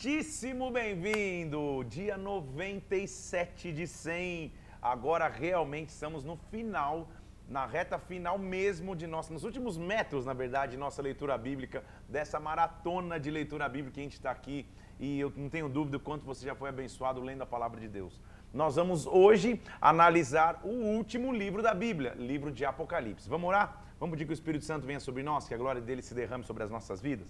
[0.00, 1.82] Muitíssimo bem-vindo!
[1.88, 4.52] Dia 97 de 100.
[4.80, 7.08] Agora realmente estamos no final,
[7.48, 11.82] na reta final mesmo de nossa, nos últimos metros, na verdade, de nossa leitura bíblica,
[12.08, 14.68] dessa maratona de leitura bíblica que a gente está aqui.
[15.00, 17.88] E eu não tenho dúvida o quanto você já foi abençoado lendo a palavra de
[17.88, 18.20] Deus.
[18.54, 23.28] Nós vamos hoje analisar o último livro da Bíblia, livro de Apocalipse.
[23.28, 23.82] Vamos orar?
[23.98, 26.44] Vamos pedir que o Espírito Santo venha sobre nós, que a glória dele se derrame
[26.44, 27.26] sobre as nossas vidas?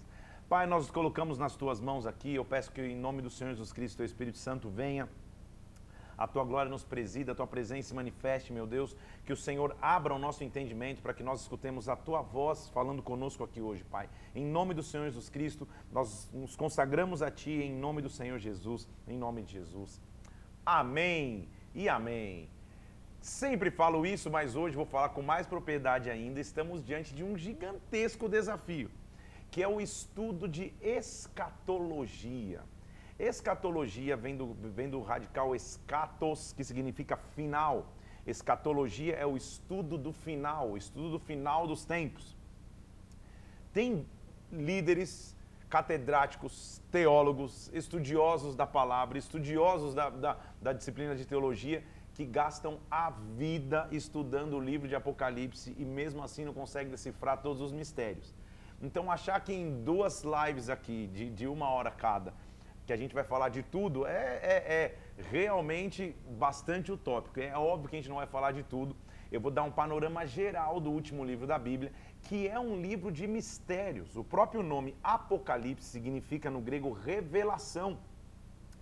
[0.49, 2.33] Pai, nós colocamos nas tuas mãos aqui.
[2.33, 5.07] Eu peço que, em nome do Senhor Jesus Cristo, o Espírito Santo venha.
[6.17, 8.95] A tua glória nos presida, a tua presença se manifeste, meu Deus.
[9.23, 13.03] Que o Senhor abra o nosso entendimento para que nós escutemos a tua voz falando
[13.03, 14.09] conosco aqui hoje, Pai.
[14.33, 18.39] Em nome do Senhor Jesus Cristo, nós nos consagramos a Ti, em nome do Senhor
[18.39, 20.01] Jesus, em nome de Jesus.
[20.65, 22.49] Amém e amém.
[23.21, 26.39] Sempre falo isso, mas hoje vou falar com mais propriedade ainda.
[26.39, 28.89] Estamos diante de um gigantesco desafio
[29.51, 32.61] que é o estudo de escatologia.
[33.17, 37.87] Escatologia vem do, vem do radical escatos, que significa final.
[38.25, 42.35] Escatologia é o estudo do final, o estudo do final dos tempos.
[43.73, 44.05] Tem
[44.51, 45.35] líderes,
[45.69, 51.83] catedráticos, teólogos, estudiosos da palavra, estudiosos da, da, da disciplina de teologia,
[52.13, 57.41] que gastam a vida estudando o livro de Apocalipse e mesmo assim não conseguem decifrar
[57.41, 58.33] todos os mistérios.
[58.81, 62.33] Então, achar que em duas lives aqui, de, de uma hora cada,
[62.85, 64.97] que a gente vai falar de tudo, é, é, é,
[65.29, 67.39] realmente bastante utópico.
[67.39, 68.95] É óbvio que a gente não vai falar de tudo.
[69.31, 71.91] Eu vou dar um panorama geral do último livro da Bíblia,
[72.23, 74.15] que é um livro de mistérios.
[74.15, 77.99] O próprio nome Apocalipse significa no grego revelação.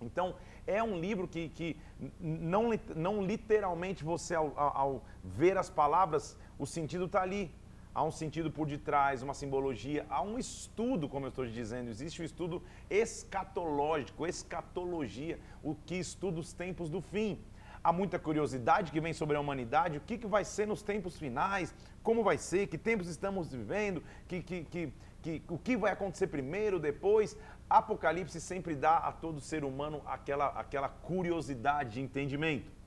[0.00, 1.76] Então, é um livro que, que
[2.18, 7.50] não, não literalmente você, ao, ao ver as palavras, o sentido está ali
[7.94, 12.20] há um sentido por detrás, uma simbologia, há um estudo, como eu estou dizendo, existe
[12.20, 17.38] o um estudo escatológico, escatologia, o que estuda os tempos do fim.
[17.82, 21.18] Há muita curiosidade que vem sobre a humanidade, o que, que vai ser nos tempos
[21.18, 24.92] finais, como vai ser, que tempos estamos vivendo, que, que, que,
[25.22, 27.36] que, o que vai acontecer primeiro, depois.
[27.68, 32.77] Apocalipse sempre dá a todo ser humano aquela, aquela curiosidade de entendimento.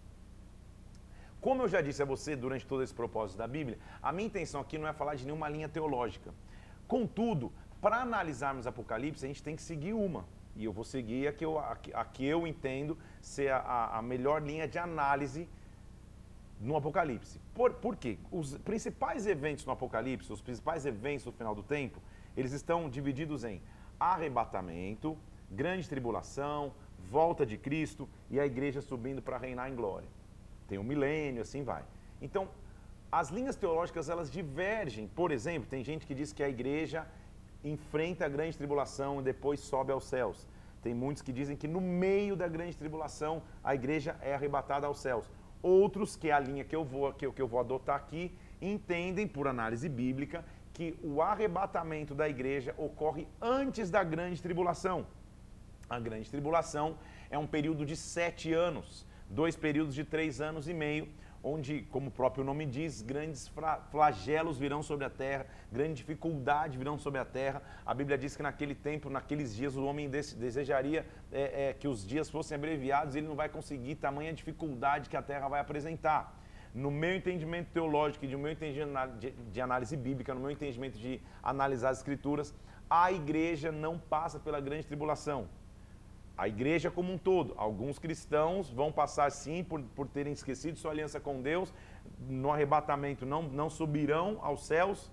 [1.42, 4.62] Como eu já disse a você durante todo esse propósito da Bíblia, a minha intenção
[4.62, 6.32] aqui não é falar de nenhuma linha teológica.
[6.88, 10.24] Contudo, para analisarmos Apocalipse, a gente tem que seguir uma.
[10.56, 14.02] E eu vou seguir a que eu, a, a que eu entendo ser a, a
[14.04, 15.50] melhor linha de análise
[16.60, 17.42] no Apocalipse.
[17.56, 18.20] Por, por quê?
[18.32, 22.00] Os principais eventos no Apocalipse, os principais eventos do final do tempo,
[22.38, 23.60] eles estão divididos em
[24.00, 25.18] arrebatamento,
[25.50, 26.72] grande tribulação,
[27.10, 30.21] volta de Cristo e a igreja subindo para reinar em glória
[30.72, 31.84] tem o milênio, assim vai.
[32.26, 32.44] Então,
[33.20, 35.06] as linhas teológicas elas divergem.
[35.20, 37.06] Por exemplo, tem gente que diz que a igreja
[37.62, 40.48] enfrenta a grande tribulação e depois sobe aos céus.
[40.82, 45.00] Tem muitos que dizem que no meio da grande tribulação a igreja é arrebatada aos
[45.02, 45.30] céus.
[45.62, 49.28] Outros, que é a linha que eu vou, que que eu vou adotar aqui, entendem,
[49.28, 55.06] por análise bíblica, que o arrebatamento da igreja ocorre antes da grande tribulação.
[55.90, 56.98] A grande tribulação
[57.30, 61.08] é um período de sete anos dois períodos de três anos e meio,
[61.44, 63.52] onde, como o próprio nome diz, grandes
[63.90, 67.62] flagelos virão sobre a terra, grande dificuldade virão sobre a terra.
[67.86, 72.06] A Bíblia diz que naquele tempo, naqueles dias, o homem desejaria é, é, que os
[72.06, 76.38] dias fossem abreviados e ele não vai conseguir tamanha dificuldade que a terra vai apresentar.
[76.74, 79.18] No meu entendimento teológico e no meu entendimento
[79.52, 82.54] de, análise bíblica, no meu entendimento de analisar as escrituras,
[82.90, 85.50] a igreja não passa pela grande tribulação
[86.38, 87.54] a igreja como um todo.
[87.58, 91.74] Alguns cristãos vão passar sim por, por terem esquecido sua aliança com Deus,
[92.28, 95.12] no arrebatamento não, não subirão aos céus,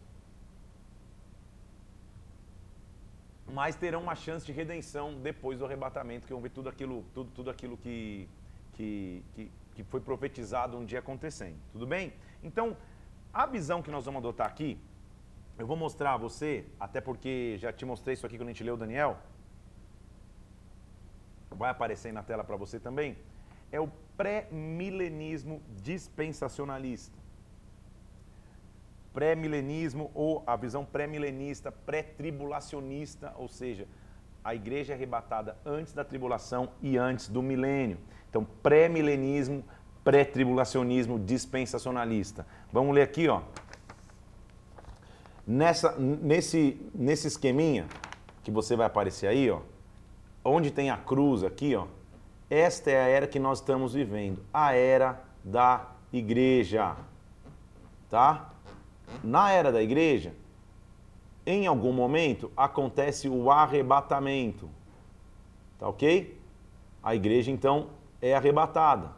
[3.53, 7.31] mas terão uma chance de redenção depois do arrebatamento, que vão ver tudo aquilo, tudo,
[7.35, 8.29] tudo aquilo que,
[8.75, 11.57] que, que, que foi profetizado um dia acontecendo.
[11.73, 12.13] Tudo bem?
[12.43, 12.77] Então,
[13.33, 14.79] a visão que nós vamos adotar aqui,
[15.59, 18.63] eu vou mostrar a você, até porque já te mostrei isso aqui quando a gente
[18.63, 19.19] leu Daniel,
[21.55, 23.17] vai aparecer na tela para você também,
[23.71, 27.17] é o pré-milenismo dispensacionalista.
[29.13, 33.87] Pré-milenismo ou a visão pré-milenista, pré-tribulacionista, ou seja,
[34.45, 37.99] a igreja é arrebatada antes da tribulação e antes do milênio.
[38.31, 39.65] Então, pré-milenismo,
[40.05, 42.47] pré-tribulacionismo dispensacionalista.
[42.73, 43.43] Vamos ler aqui, ó.
[45.47, 47.87] Nessa, nesse, nesse esqueminha
[48.45, 49.61] que você vai aparecer aí, ó
[50.49, 51.87] onde tem a cruz aqui, ó,
[52.51, 56.97] esta é a era que nós estamos vivendo, a era da igreja.
[58.09, 58.51] Tá?
[59.23, 60.33] Na era da igreja,
[61.47, 64.69] em algum momento acontece o arrebatamento.
[65.79, 66.39] Tá ok?
[67.03, 67.89] A igreja então
[68.21, 69.13] é arrebatada.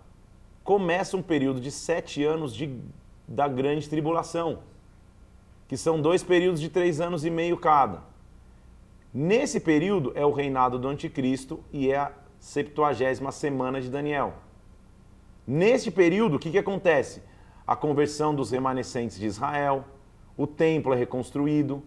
[0.63, 2.79] Começa um período de sete anos de,
[3.27, 4.61] da grande tribulação,
[5.67, 8.10] que são dois períodos de três anos e meio cada.
[9.13, 14.35] Nesse período é o reinado do anticristo e é a septuagésima semana de Daniel.
[15.47, 17.23] Neste período, o que, que acontece?
[17.67, 19.85] A conversão dos remanescentes de Israel,
[20.37, 21.83] o templo é reconstruído,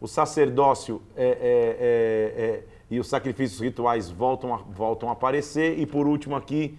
[0.00, 5.78] o sacerdócio é, é, é, é e os sacrifícios rituais voltam a, voltam a aparecer,
[5.78, 6.78] e por último aqui,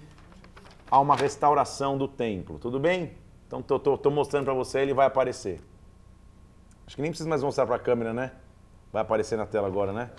[0.89, 2.57] há uma restauração do templo.
[2.59, 3.11] Tudo bem?
[3.47, 5.59] Então estou mostrando para você, ele vai aparecer.
[6.87, 8.31] Acho que nem precisa mais mostrar para a câmera, né?
[8.95, 10.09] Vai aparecer na tela agora, né?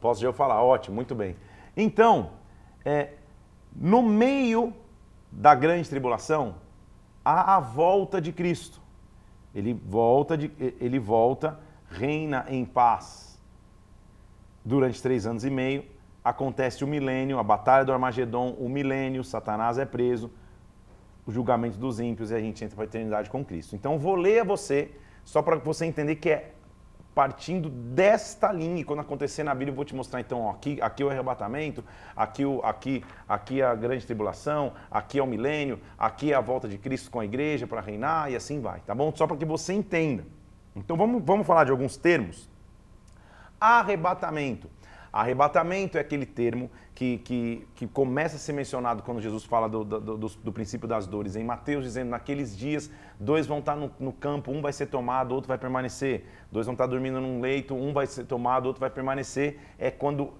[0.00, 0.60] Posso já falar?
[0.60, 1.36] Ótimo, muito bem.
[1.76, 2.30] Então,
[2.84, 3.10] é,
[3.72, 4.74] no meio
[5.30, 6.56] da grande tribulação,
[7.24, 8.80] há a volta de Cristo.
[9.54, 10.50] Ele volta, de,
[10.80, 13.40] ele volta, reina em paz.
[14.64, 15.84] Durante três anos e meio,
[16.24, 20.28] acontece o milênio, a batalha do Armagedon, o milênio, Satanás é preso,
[21.24, 23.76] o julgamento dos ímpios e a gente entra para a eternidade com Cristo.
[23.76, 24.90] Então, vou ler a você,
[25.24, 26.52] só para você entender que é
[27.14, 30.80] partindo desta linha, e quando acontecer na Bíblia, eu vou te mostrar então, ó, aqui,
[30.80, 31.84] aqui é o arrebatamento,
[32.16, 36.40] aqui, o, aqui, aqui é a grande tribulação, aqui é o milênio, aqui é a
[36.40, 39.12] volta de Cristo com a igreja para reinar e assim vai, tá bom?
[39.14, 40.24] Só para que você entenda.
[40.74, 42.48] Então vamos, vamos falar de alguns termos.
[43.60, 44.70] Arrebatamento.
[45.12, 49.84] Arrebatamento é aquele termo que, que, que começa a ser mencionado quando Jesus fala do,
[49.84, 51.36] do, do, do, princípio das dores.
[51.36, 55.34] Em Mateus, dizendo: naqueles dias, dois vão estar no, no, campo, um vai ser tomado,
[55.34, 56.24] outro vai permanecer.
[56.50, 59.58] Dois vão estar dormindo num leito, um vai ser tomado, outro vai permanecer.
[59.78, 60.32] É quando,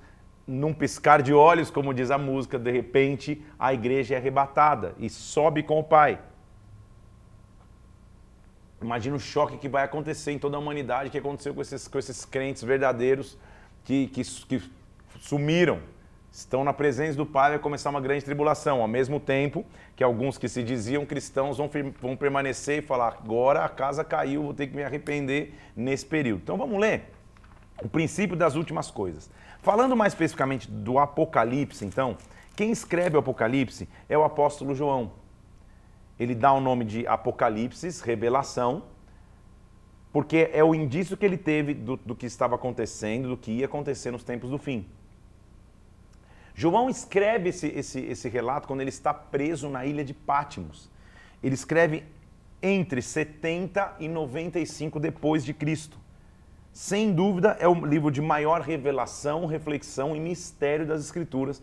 [0.46, 5.10] num piscar de olhos, como diz a música, de repente a igreja é arrebatada e
[5.10, 6.18] sobe com o Pai.
[8.80, 11.98] Imagina o choque que vai acontecer em toda a humanidade, que aconteceu com esses, com
[11.98, 13.38] esses crentes verdadeiros
[13.84, 14.62] que, que, que
[15.20, 15.80] sumiram,
[16.30, 18.80] estão na presença do Pai, vai começar uma grande tribulação.
[18.80, 19.64] Ao mesmo tempo
[19.94, 21.70] que alguns que se diziam cristãos vão,
[22.00, 26.40] vão permanecer e falar: agora a casa caiu, vou ter que me arrepender nesse período.
[26.42, 27.10] Então vamos ler
[27.82, 29.30] o princípio das últimas coisas.
[29.60, 32.16] Falando mais especificamente do Apocalipse, então,
[32.56, 35.12] quem escreve o Apocalipse é o apóstolo João.
[36.18, 38.84] Ele dá o nome de Apocalipse, revelação,
[40.12, 43.64] porque é o indício que ele teve do, do, que estava acontecendo, do que ia
[43.64, 44.86] acontecer nos tempos do fim.
[46.54, 50.90] João escreve esse, esse, esse relato quando ele está preso na ilha de Pátimos.
[51.42, 52.04] Ele escreve
[52.60, 55.96] entre 70 e 95 depois de Cristo.
[56.72, 61.62] Sem dúvida, é o livro de maior revelação, reflexão e mistério das Escrituras.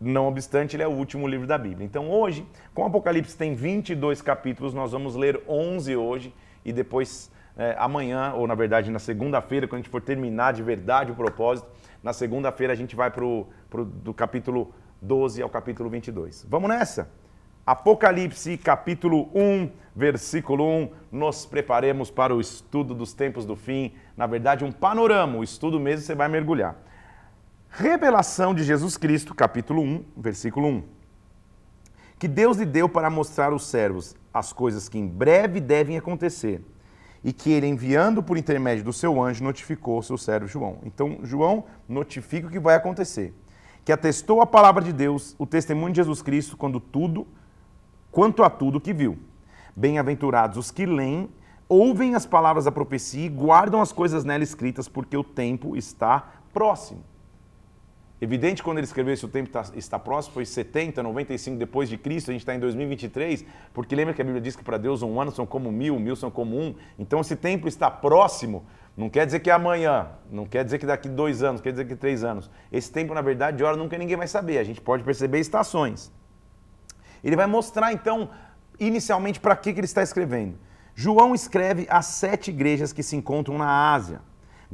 [0.00, 1.84] Não obstante, ele é o último livro da Bíblia.
[1.84, 6.34] Então, hoje, com Apocalipse tem 22 capítulos, nós vamos ler 11 hoje
[6.64, 10.62] e depois é, amanhã, ou na verdade na segunda-feira, quando a gente for terminar de
[10.62, 11.68] verdade o propósito,
[12.02, 16.46] na segunda-feira a gente vai para o do capítulo 12 ao capítulo 22.
[16.48, 17.08] Vamos nessa?
[17.66, 20.90] Apocalipse, capítulo 1, versículo 1.
[21.10, 23.94] Nos preparemos para o estudo dos tempos do fim.
[24.16, 26.76] Na verdade, um panorama, o estudo mesmo você vai mergulhar.
[27.70, 30.82] Revelação de Jesus Cristo, capítulo 1, versículo 1.
[32.18, 36.62] Que Deus lhe deu para mostrar aos servos as coisas que em breve devem acontecer
[37.24, 40.78] e que ele, enviando por intermédio do seu anjo, notificou o seu servo João.
[40.84, 43.34] Então, João notifica o que vai acontecer.
[43.82, 47.26] Que atestou a palavra de Deus, o testemunho de Jesus Cristo, quando tudo,
[48.12, 49.18] quanto a tudo que viu.
[49.74, 51.30] Bem-aventurados os que leem,
[51.66, 56.30] ouvem as palavras da profecia e guardam as coisas nela escritas, porque o tempo está
[56.52, 57.02] próximo.
[58.20, 61.98] Evidente quando ele escreveu isso, o tempo está, está próximo, foi 70, 95 depois de
[61.98, 65.02] Cristo, a gente está em 2023, porque lembra que a Bíblia diz que para Deus
[65.02, 66.74] um ano são como mil, mil são como um.
[66.98, 68.64] Então esse tempo está próximo,
[68.96, 71.86] não quer dizer que é amanhã, não quer dizer que daqui dois anos, quer dizer
[71.86, 72.48] que três anos.
[72.70, 76.12] Esse tempo, na verdade, de hora nunca ninguém vai saber, a gente pode perceber estações.
[77.22, 78.30] Ele vai mostrar então,
[78.78, 80.56] inicialmente, para que, que ele está escrevendo.
[80.94, 84.20] João escreve as sete igrejas que se encontram na Ásia.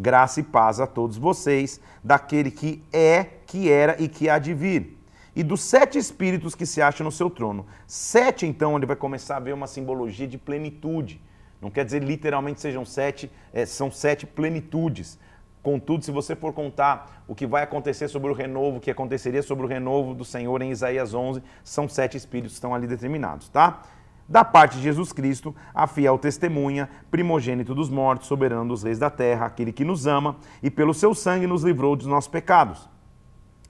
[0.01, 4.55] Graça e paz a todos vocês, daquele que é, que era e que há de
[4.55, 4.97] vir.
[5.37, 7.67] E dos sete espíritos que se acham no seu trono.
[7.87, 11.21] Sete, então, ele vai começar a ver uma simbologia de plenitude.
[11.61, 15.19] Não quer dizer literalmente sejam sete, é, são sete plenitudes.
[15.63, 19.43] Contudo, se você for contar o que vai acontecer sobre o renovo, o que aconteceria
[19.43, 23.51] sobre o renovo do Senhor em Isaías 11, são sete espíritos que estão ali determinados,
[23.51, 23.83] tá?
[24.31, 29.11] Da parte de Jesus Cristo, a fiel testemunha, primogênito dos mortos, soberano dos reis da
[29.11, 32.89] terra, aquele que nos ama e pelo seu sangue nos livrou dos nossos pecados.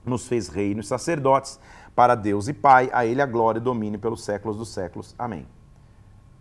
[0.05, 1.59] Nos fez reinos e sacerdotes
[1.95, 5.15] para Deus e Pai, a ele a glória e domínio pelos séculos dos séculos.
[5.17, 5.47] Amém.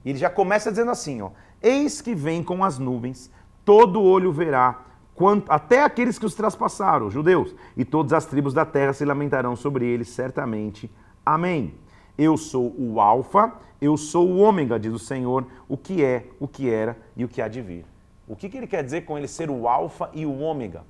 [0.04, 1.30] E ele já começa dizendo assim, ó:
[1.62, 3.30] Eis que vem com as nuvens,
[3.64, 4.82] todo olho verá,
[5.14, 9.04] quanto, até aqueles que os traspassaram, os judeus, e todas as tribos da terra se
[9.04, 10.90] lamentarão sobre eles, certamente.
[11.24, 11.74] Amém.
[12.20, 13.50] Eu sou o Alfa,
[13.80, 17.28] eu sou o Ômega, diz o Senhor, o que é, o que era e o
[17.28, 17.86] que há de vir.
[18.28, 20.84] O que, que ele quer dizer com ele ser o Alfa e o Ômega?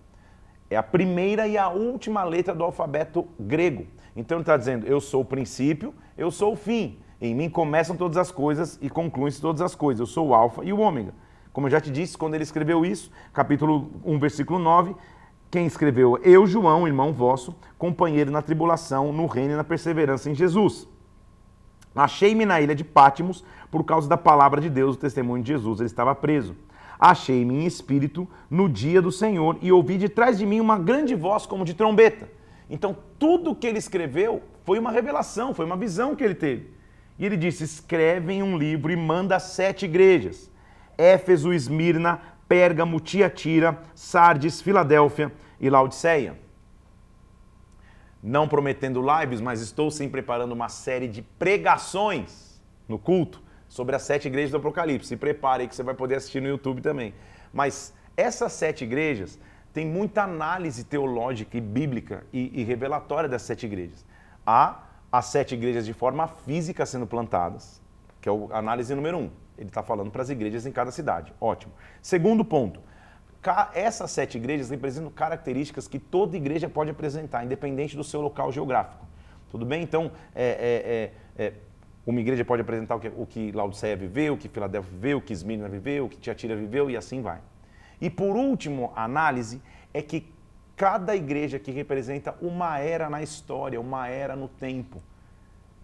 [0.69, 3.87] É a primeira e a última letra do alfabeto grego.
[4.17, 6.99] Então ele está dizendo: eu sou o princípio, eu sou o fim.
[7.21, 10.01] Em mim começam todas as coisas e concluem-se todas as coisas.
[10.01, 11.15] Eu sou o Alfa e o Ômega.
[11.53, 14.97] Como eu já te disse, quando ele escreveu isso, capítulo 1, versículo 9,
[15.49, 16.19] quem escreveu?
[16.25, 20.90] Eu, João, irmão vosso, companheiro na tribulação, no reino e na perseverança em Jesus.
[21.95, 25.81] Achei-me na ilha de Pátimos por causa da palavra de Deus, o testemunho de Jesus.
[25.81, 26.57] Ele estava preso.
[26.99, 31.15] Achei-me em espírito no dia do Senhor e ouvi de trás de mim uma grande
[31.15, 32.29] voz como de trombeta.
[32.69, 36.71] Então, tudo que ele escreveu foi uma revelação, foi uma visão que ele teve.
[37.19, 40.51] E ele disse: escreve em um livro e manda sete igrejas:
[40.97, 46.50] Éfeso, Esmirna, Pérgamo, Tiatira, Sardes, Filadélfia e Laodiceia
[48.23, 54.03] não prometendo lives, mas estou sim preparando uma série de pregações no culto sobre as
[54.03, 55.09] sete igrejas do Apocalipse.
[55.09, 57.15] Se prepare aí que você vai poder assistir no YouTube também.
[57.53, 59.39] Mas essas sete igrejas
[59.73, 64.05] têm muita análise teológica e bíblica e, e revelatória das sete igrejas.
[64.45, 67.81] Há as sete igrejas de forma física sendo plantadas,
[68.21, 69.31] que é a análise número um.
[69.57, 71.33] Ele está falando para as igrejas em cada cidade.
[71.41, 71.73] Ótimo.
[72.01, 72.81] Segundo ponto,
[73.75, 79.07] essas sete igrejas representam características que toda igreja pode apresentar, independente do seu local geográfico.
[79.51, 79.83] Tudo bem?
[79.83, 81.53] Então, é, é, é, é
[82.07, 85.21] uma igreja pode apresentar o que, o que Laodiceia viveu, o que Filadélfia viveu, o
[85.21, 87.41] que Esmirna viveu, o que Tiatira viveu e assim vai.
[88.01, 89.61] E por último, a análise
[89.93, 90.27] é que
[90.77, 95.03] cada igreja que representa uma era na história, uma era no tempo.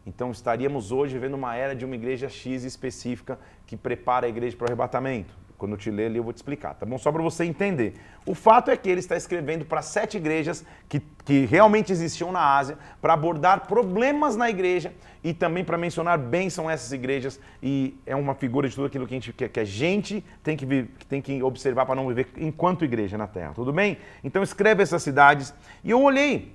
[0.06, 4.56] Então estaríamos hoje vivendo uma era de uma igreja X específica que prepara a igreja
[4.56, 5.45] para o arrebatamento.
[5.58, 6.98] Quando eu te ler ali, eu vou te explicar, tá bom?
[6.98, 7.94] Só para você entender.
[8.26, 12.56] O fato é que ele está escrevendo para sete igrejas que, que realmente existiam na
[12.56, 14.92] Ásia, para abordar problemas na igreja
[15.24, 17.40] e também para mencionar bênção essas igrejas.
[17.62, 20.56] E é uma figura de tudo aquilo que a gente que, que a gente tem
[20.56, 20.66] que,
[21.08, 23.96] tem que observar para não viver enquanto igreja na terra, tudo bem?
[24.22, 25.54] Então escreve essas cidades.
[25.82, 26.54] E eu olhei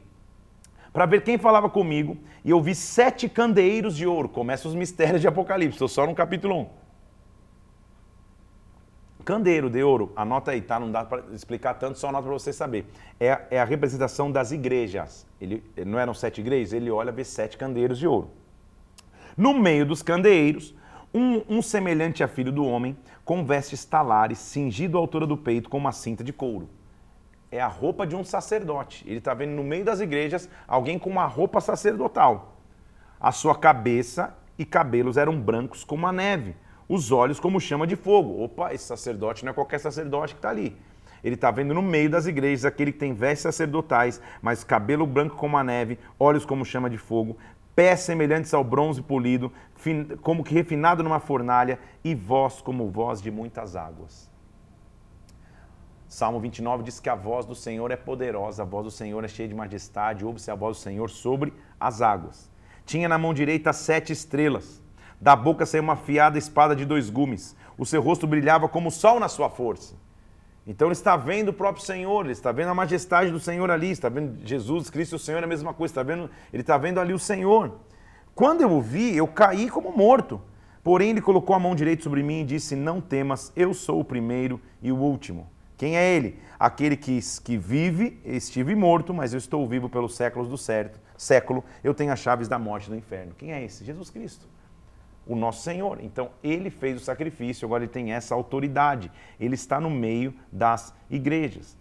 [0.94, 4.30] para ver quem falava comigo e eu vi sete candeeiros de ouro.
[4.30, 6.81] Começa os mistérios de Apocalipse, estou só no capítulo 1
[9.22, 10.80] Candeeiro de ouro, anota aí, tá?
[10.80, 12.86] Não dá para explicar tanto, só anota para você saber.
[13.20, 15.28] É, é, a representação das igrejas.
[15.40, 16.74] Ele, não eram sete igrejas?
[16.74, 18.32] Ele olha, vê sete candeiros de ouro.
[19.38, 20.76] No meio dos candeeiros,
[21.14, 25.70] um, um semelhante a filho do homem, com vestes talares, cingido à altura do peito
[25.70, 26.70] com uma cinta de couro.
[27.52, 29.04] É a roupa de um sacerdote.
[29.08, 32.58] Ele está vendo no meio das igrejas alguém com uma roupa sacerdotal.
[33.20, 36.56] A sua cabeça e cabelos eram brancos como a neve
[36.92, 38.44] os olhos como chama de fogo.
[38.44, 40.76] Opa, esse sacerdote não é qualquer sacerdote que está ali.
[41.24, 45.38] Ele está vendo no meio das igrejas aquele que tem vestes sacerdotais, mas cabelo branco
[45.38, 47.38] como a neve, olhos como chama de fogo,
[47.74, 49.54] pés semelhantes ao bronze polido,
[50.22, 54.30] como que refinado numa fornalha, e voz como voz de muitas águas.
[56.10, 59.30] Salmo 29 diz que a voz do Senhor é poderosa, a voz do Senhor é
[59.30, 62.52] cheia de majestade, ouve-se a voz do Senhor sobre as águas.
[62.86, 64.81] Tinha na mão direita sete estrelas.
[65.22, 67.56] Da boca saiu uma afiada espada de dois gumes.
[67.78, 69.94] O seu rosto brilhava como o sol na sua força.
[70.66, 73.92] Então ele está vendo o próprio Senhor, ele está vendo a majestade do Senhor ali,
[73.92, 77.00] está vendo Jesus Cristo, o Senhor é a mesma coisa, está vendo, ele está vendo
[77.00, 77.80] ali o Senhor.
[78.34, 80.42] Quando eu o vi, eu caí como morto.
[80.84, 84.06] Porém, ele colocou a mão direita sobre mim e disse: Não temas, eu sou o
[84.06, 85.48] primeiro e o último.
[85.78, 86.40] Quem é ele?
[86.60, 91.64] Aquele que, que vive, estive morto, mas eu estou vivo pelos séculos do certo, século.
[91.84, 93.34] Eu tenho as chaves da morte e do inferno.
[93.38, 93.86] Quem é esse?
[93.86, 94.48] Jesus Cristo
[95.32, 96.00] o nosso Senhor.
[96.02, 99.12] Então, ele fez o sacrifício, agora ele tem essa autoridade.
[99.40, 101.78] Ele está no meio das igrejas.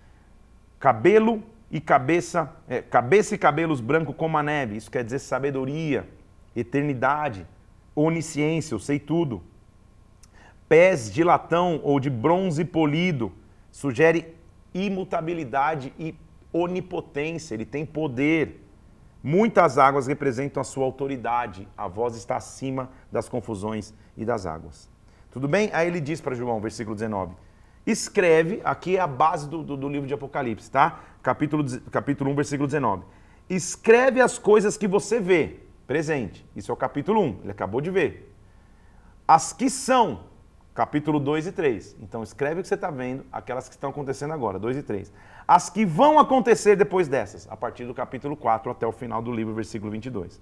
[0.79, 4.77] Cabelo e cabeça, é, cabeça e cabelos brancos como a neve.
[4.77, 6.09] Isso quer dizer sabedoria,
[6.55, 7.47] eternidade,
[7.95, 9.43] onisciência, eu sei tudo.
[10.69, 13.33] Pés de latão ou de bronze polido
[13.73, 14.35] sugere
[14.73, 16.15] imutabilidade e
[16.53, 18.67] onipotência, ele tem poder.
[19.23, 24.89] Muitas águas representam a sua autoridade, a voz está acima das confusões e das águas.
[25.31, 25.71] Tudo bem?
[25.73, 27.35] Aí ele diz para João, versículo 19:
[27.87, 31.01] Escreve, aqui é a base do, do, do, livro de Apocalipse, tá?
[31.23, 33.05] Capítulo, capítulo 1, versículo 19.
[33.49, 36.47] Escreve as coisas que você vê, presente.
[36.57, 38.35] Isso é o capítulo 1, ele acabou de ver.
[39.29, 40.25] As que são,
[40.75, 41.97] capítulo 2 e 3.
[42.01, 45.13] Então escreve o que você está vendo, aquelas que estão acontecendo agora, 2 e 3
[45.51, 49.33] as que vão acontecer depois dessas, a partir do capítulo 4 até o final do
[49.33, 50.41] livro, versículo 22.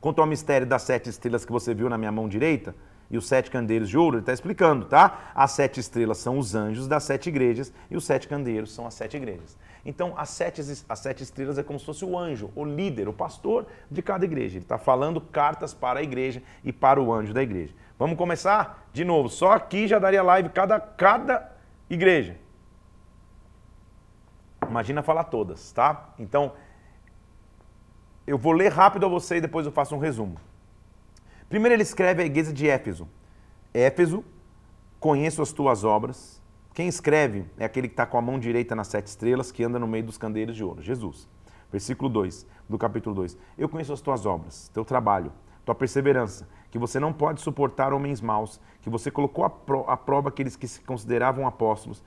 [0.00, 2.76] Quanto ao mistério das sete estrelas que você viu na minha mão direita,
[3.10, 5.32] e os sete candeeiros de ouro, ele está explicando, tá?
[5.34, 8.94] As sete estrelas são os anjos das sete igrejas e os sete candeeiros são as
[8.94, 9.56] sete igrejas.
[9.84, 13.12] Então, as sete, as sete estrelas é como se fosse o anjo, o líder, o
[13.12, 14.58] pastor de cada igreja.
[14.58, 17.74] Ele está falando cartas para a igreja e para o anjo da igreja.
[17.98, 18.88] Vamos começar?
[18.92, 21.52] De novo, só aqui já daria live cada, cada
[21.88, 22.36] igreja.
[24.68, 26.10] Imagina falar todas, tá?
[26.18, 26.52] Então,
[28.26, 30.36] eu vou ler rápido a você e depois eu faço um resumo.
[31.48, 33.08] Primeiro ele escreve a igreja de Éfeso.
[33.72, 34.24] Éfeso,
[34.98, 36.42] conheço as tuas obras.
[36.74, 39.78] Quem escreve é aquele que está com a mão direita nas sete estrelas, que anda
[39.78, 41.28] no meio dos candeeiros de ouro, Jesus.
[41.70, 43.38] Versículo 2 do capítulo 2.
[43.56, 45.32] Eu conheço as tuas obras, teu trabalho,
[45.66, 50.54] tua perseverança, que você não pode suportar homens maus, que você colocou à prova aqueles
[50.54, 52.04] que se consideravam apóstolos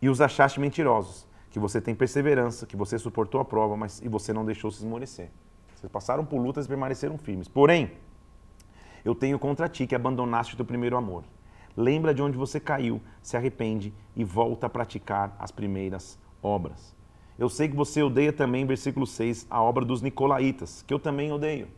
[0.00, 4.08] e os achaste mentirosos, que você tem perseverança, que você suportou a prova, mas e
[4.08, 5.30] você não deixou se esmorecer.
[5.74, 7.48] Vocês passaram por lutas e permaneceram firmes.
[7.48, 7.92] Porém,
[9.02, 11.24] eu tenho contra ti que abandonaste o teu primeiro amor.
[11.74, 16.94] Lembra de onde você caiu, se arrepende e volta a praticar as primeiras obras.
[17.38, 21.32] Eu sei que você odeia também, versículo 6, a obra dos nicolaítas, que eu também
[21.32, 21.68] odeio.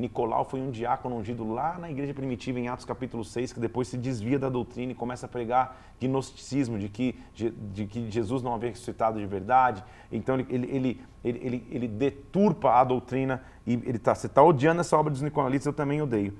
[0.00, 3.88] Nicolau foi um diácono ungido lá na igreja primitiva, em Atos capítulo 6, que depois
[3.88, 8.54] se desvia da doutrina e começa a pregar gnosticismo, de que, de que Jesus não
[8.54, 9.84] havia ressuscitado de verdade.
[10.10, 14.80] Então ele, ele, ele, ele, ele deturpa a doutrina e ele tá, você está odiando
[14.80, 16.36] essa obra dos Nicolaitas, eu também odeio.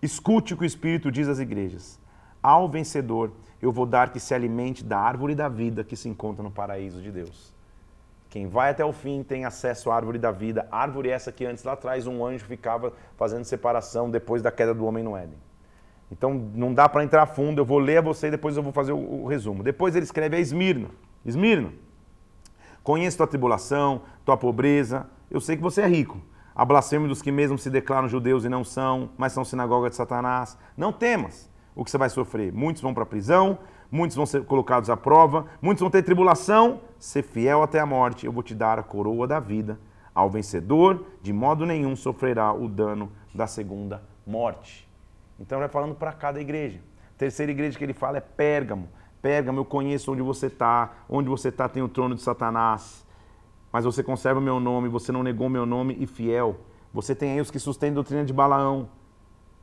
[0.00, 2.00] Escute o que o Espírito diz às igrejas.
[2.42, 6.42] Ao vencedor, eu vou dar que se alimente da árvore da vida que se encontra
[6.42, 7.52] no paraíso de Deus.
[8.30, 10.66] Quem vai até o fim tem acesso à árvore da vida.
[10.70, 14.86] Árvore essa que antes lá atrás um anjo ficava fazendo separação depois da queda do
[14.86, 15.38] homem no Éden.
[16.10, 18.72] Então não dá para entrar fundo, eu vou ler a você e depois eu vou
[18.72, 19.62] fazer o, o resumo.
[19.62, 20.88] Depois ele escreve a Esmirna.
[21.26, 21.72] Esmirna,
[22.82, 26.20] conheço tua tribulação, tua pobreza, eu sei que você é rico
[26.60, 29.96] a blasfêmia dos que mesmo se declaram judeus e não são, mas são sinagoga de
[29.96, 30.58] Satanás.
[30.76, 32.52] Não temas o que você vai sofrer.
[32.52, 33.58] Muitos vão para a prisão,
[33.90, 36.80] muitos vão ser colocados à prova, muitos vão ter tribulação.
[36.98, 39.78] Ser fiel até a morte, eu vou te dar a coroa da vida.
[40.14, 44.88] Ao vencedor, de modo nenhum sofrerá o dano da segunda morte.
[45.38, 46.78] Então, vai falando para cada igreja.
[47.14, 48.88] A terceira igreja que ele fala é Pérgamo.
[49.22, 50.92] Pérgamo, eu conheço onde você está.
[51.08, 53.06] Onde você está tem o trono de Satanás
[53.72, 56.56] mas você conserva meu nome, você não negou meu nome e fiel.
[56.92, 58.88] Você tem aí os que sustentam a doutrina de Balaão.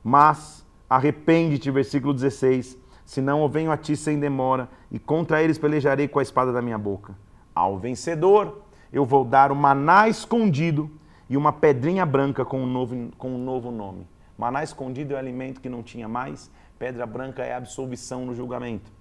[0.03, 6.09] Mas arrepende-te, versículo 16, senão eu venho a ti sem demora, e contra eles pelejarei
[6.09, 7.15] com a espada da minha boca.
[7.55, 10.91] Ao vencedor, eu vou dar o maná escondido
[11.29, 14.05] e uma pedrinha branca com um novo, com um novo nome.
[14.37, 18.35] Maná escondido é o alimento que não tinha mais, pedra branca é a absolvição no
[18.35, 18.91] julgamento.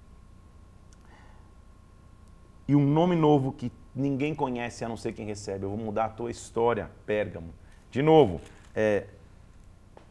[2.68, 5.64] E um nome novo que ninguém conhece a não ser quem recebe.
[5.64, 7.52] Eu vou mudar a tua história, Pérgamo.
[7.90, 8.40] De novo,
[8.72, 9.06] é,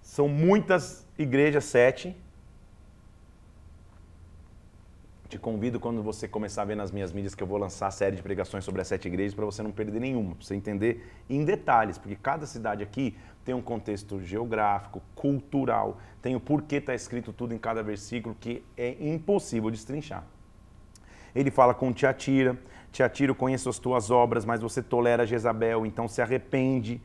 [0.02, 2.16] são muitas igrejas, sete.
[5.28, 7.92] Te convido quando você começar a ver nas minhas mídias que eu vou lançar a
[7.92, 11.12] série de pregações sobre as sete igrejas para você não perder nenhuma, para você entender
[11.28, 16.94] em detalhes, porque cada cidade aqui tem um contexto geográfico, cultural, tem o porquê está
[16.94, 20.24] escrito tudo em cada versículo que é impossível de destrinchar.
[21.34, 22.56] Ele fala com Tiatira,
[22.92, 27.02] Tiatira, conheço as tuas obras, mas você tolera Jezabel, então se arrepende,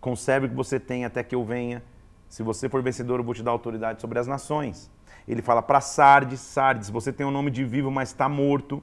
[0.00, 1.82] conserve o que você tem até que eu venha.
[2.28, 4.90] Se você for vencedor, eu vou te dar autoridade sobre as nações.
[5.30, 8.82] Ele fala para Sardes, Sardes, você tem o um nome de vivo, mas está morto.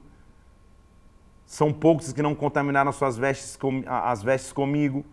[1.44, 5.04] São poucos que não contaminaram as suas vestes, as vestes comigo.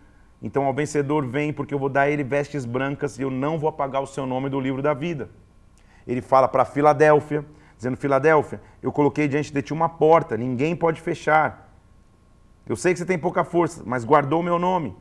[0.42, 3.60] Então ao vencedor vem, porque eu vou dar a ele vestes brancas e eu não
[3.60, 5.30] vou apagar o seu nome do livro da vida.
[6.08, 7.46] Ele fala para Filadélfia,
[7.76, 11.70] dizendo: Filadélfia, eu coloquei diante de ti uma porta, ninguém pode fechar.
[12.66, 14.96] Eu sei que você tem pouca força, mas guardou o meu nome.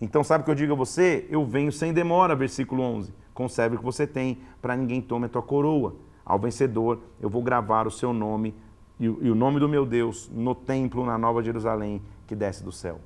[0.00, 1.26] Então, sabe o que eu digo a você?
[1.28, 3.12] Eu venho sem demora, versículo 11.
[3.34, 5.94] Conserve o que você tem, para ninguém tome a tua coroa.
[6.24, 8.54] Ao vencedor, eu vou gravar o seu nome
[9.00, 13.00] e, o nome do meu Deus no templo na Nova Jerusalém que desce do céu.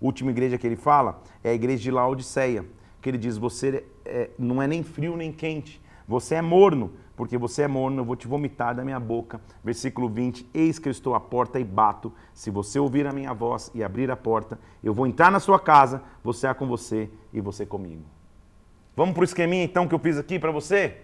[0.00, 2.64] Última igreja que ele fala é a igreja de Laodiceia,
[3.00, 7.38] que ele diz: Você é, não é nem frio nem quente, você é morno, porque
[7.38, 9.40] você é morno, eu vou te vomitar da minha boca.
[9.64, 12.12] Versículo 20: Eis que eu estou à porta e bato.
[12.34, 15.58] Se você ouvir a minha voz e abrir a porta, eu vou entrar na sua
[15.58, 18.02] casa, você é com você e você comigo.
[18.96, 20.96] Vamos para o esqueminha então que eu fiz aqui para você?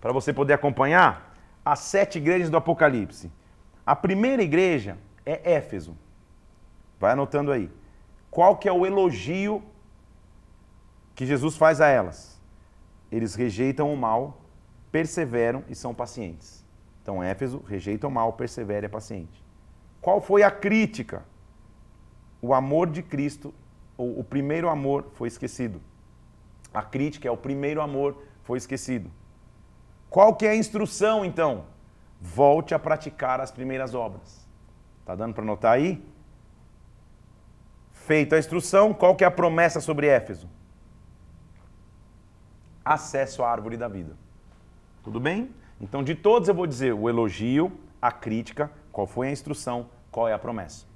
[0.00, 1.36] Para você poder acompanhar?
[1.64, 3.30] As sete igrejas do Apocalipse.
[3.84, 5.96] A primeira igreja é Éfeso.
[6.98, 7.70] Vai anotando aí.
[8.30, 9.62] Qual que é o elogio
[11.14, 12.40] que Jesus faz a elas?
[13.12, 14.40] Eles rejeitam o mal
[14.90, 16.64] perseveram e são pacientes.
[17.02, 19.42] Então, Éfeso rejeita o mal, persevera e é paciente.
[20.00, 21.24] Qual foi a crítica?
[22.42, 23.54] O amor de Cristo,
[23.96, 25.80] ou o primeiro amor, foi esquecido.
[26.72, 29.10] A crítica é o primeiro amor foi esquecido.
[30.08, 31.64] Qual que é a instrução então?
[32.20, 34.46] Volte a praticar as primeiras obras.
[35.04, 36.04] Tá dando para notar aí?
[37.92, 40.48] Feita a instrução, qual que é a promessa sobre Éfeso?
[42.84, 44.16] Acesso à árvore da vida.
[45.02, 45.54] Tudo bem?
[45.80, 50.28] Então, de todos eu vou dizer o elogio, a crítica, qual foi a instrução, qual
[50.28, 50.86] é a promessa.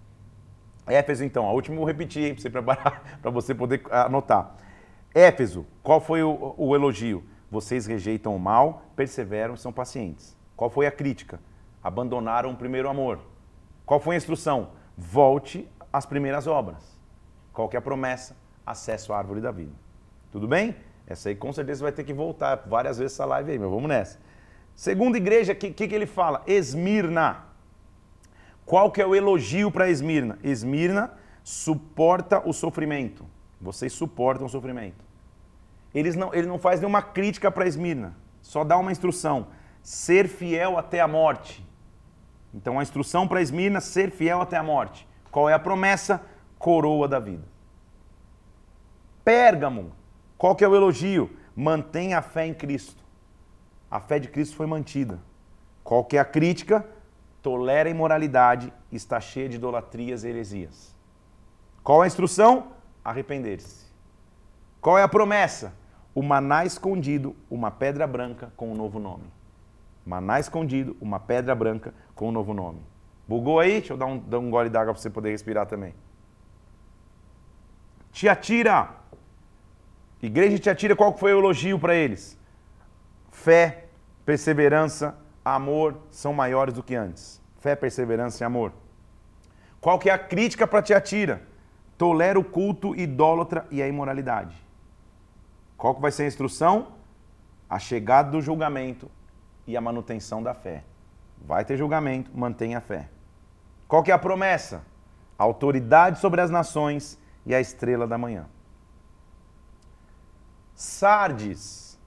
[0.86, 4.54] Éfeso, então, a última eu vou repetir para você você poder anotar.
[5.14, 7.22] Éfeso, qual foi o, o elogio?
[7.48, 10.36] Vocês rejeitam o mal, perseveram, são pacientes.
[10.56, 11.38] Qual foi a crítica?
[11.82, 13.20] Abandonaram o primeiro amor.
[13.86, 14.70] Qual foi a instrução?
[14.98, 16.98] Volte às primeiras obras.
[17.52, 18.36] Qual que é a promessa?
[18.66, 19.72] Acesso à árvore da vida.
[20.32, 20.74] Tudo bem?
[21.06, 23.88] Essa aí com certeza vai ter que voltar várias vezes essa live aí, mas vamos
[23.88, 24.18] nessa.
[24.74, 26.42] Segunda igreja, o que, que, que ele fala?
[26.46, 27.44] Esmirna.
[28.66, 30.38] Qual que é o elogio para Esmirna?
[30.42, 31.12] Esmirna
[31.44, 33.24] suporta o sofrimento.
[33.64, 35.02] Vocês suportam o sofrimento.
[35.94, 39.46] Eles não, ele não faz nenhuma crítica para Esmirna, só dá uma instrução:
[39.82, 41.66] ser fiel até a morte.
[42.52, 45.08] Então a instrução para Esmirna, ser fiel até a morte.
[45.30, 46.20] Qual é a promessa?
[46.58, 47.44] Coroa da vida.
[49.24, 49.92] Pérgamo,
[50.36, 51.30] qual que é o elogio?
[51.56, 53.02] Mantenha a fé em Cristo.
[53.90, 55.18] A fé de Cristo foi mantida.
[55.82, 56.86] Qual que é a crítica?
[57.40, 60.94] Tolera a imoralidade, está cheia de idolatrias e heresias.
[61.82, 62.73] Qual a instrução?
[63.04, 63.84] Arrepender-se.
[64.80, 65.74] Qual é a promessa?
[66.14, 69.24] O maná escondido, uma pedra branca com um novo nome.
[70.06, 72.80] Maná escondido, uma pedra branca com um novo nome.
[73.26, 73.72] Bugou aí?
[73.72, 75.94] Deixa eu dar um, dar um gole d'água para você poder respirar também.
[78.12, 78.90] Tiatira.
[80.22, 82.38] Igreja de Tiatira, qual foi o elogio para eles?
[83.30, 83.86] Fé,
[84.24, 87.42] perseverança, amor são maiores do que antes.
[87.58, 88.72] Fé, perseverança e amor.
[89.80, 91.42] Qual que é a crítica para Tiatira?
[91.96, 94.56] Tolera o culto idólatra e a imoralidade.
[95.76, 96.88] Qual que vai ser a instrução?
[97.68, 99.10] A chegada do julgamento
[99.66, 100.84] e a manutenção da fé.
[101.44, 103.08] Vai ter julgamento, mantenha a fé.
[103.86, 104.82] Qual que é a promessa?
[105.38, 108.46] Autoridade sobre as nações e a estrela da manhã.
[110.74, 111.98] Sardes.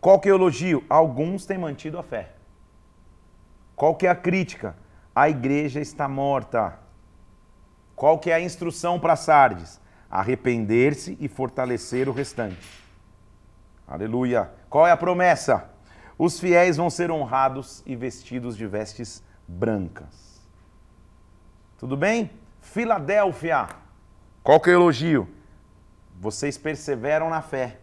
[0.00, 0.84] Qual que é o elogio?
[0.88, 2.32] Alguns têm mantido a fé.
[3.74, 4.76] Qual que é a crítica?
[5.14, 6.78] A igreja está morta.
[7.96, 9.80] Qual que é a instrução para Sardes?
[10.10, 12.84] Arrepender-se e fortalecer o restante.
[13.88, 14.50] Aleluia.
[14.68, 15.70] Qual é a promessa?
[16.18, 20.46] Os fiéis vão ser honrados e vestidos de vestes brancas.
[21.78, 22.30] Tudo bem?
[22.60, 23.66] Filadélfia.
[24.42, 25.26] Qual que é o elogio?
[26.20, 27.80] Vocês perseveram na fé.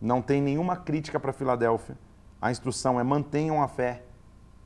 [0.00, 1.96] Não tem nenhuma crítica para Filadélfia.
[2.42, 4.02] A instrução é mantenham a fé.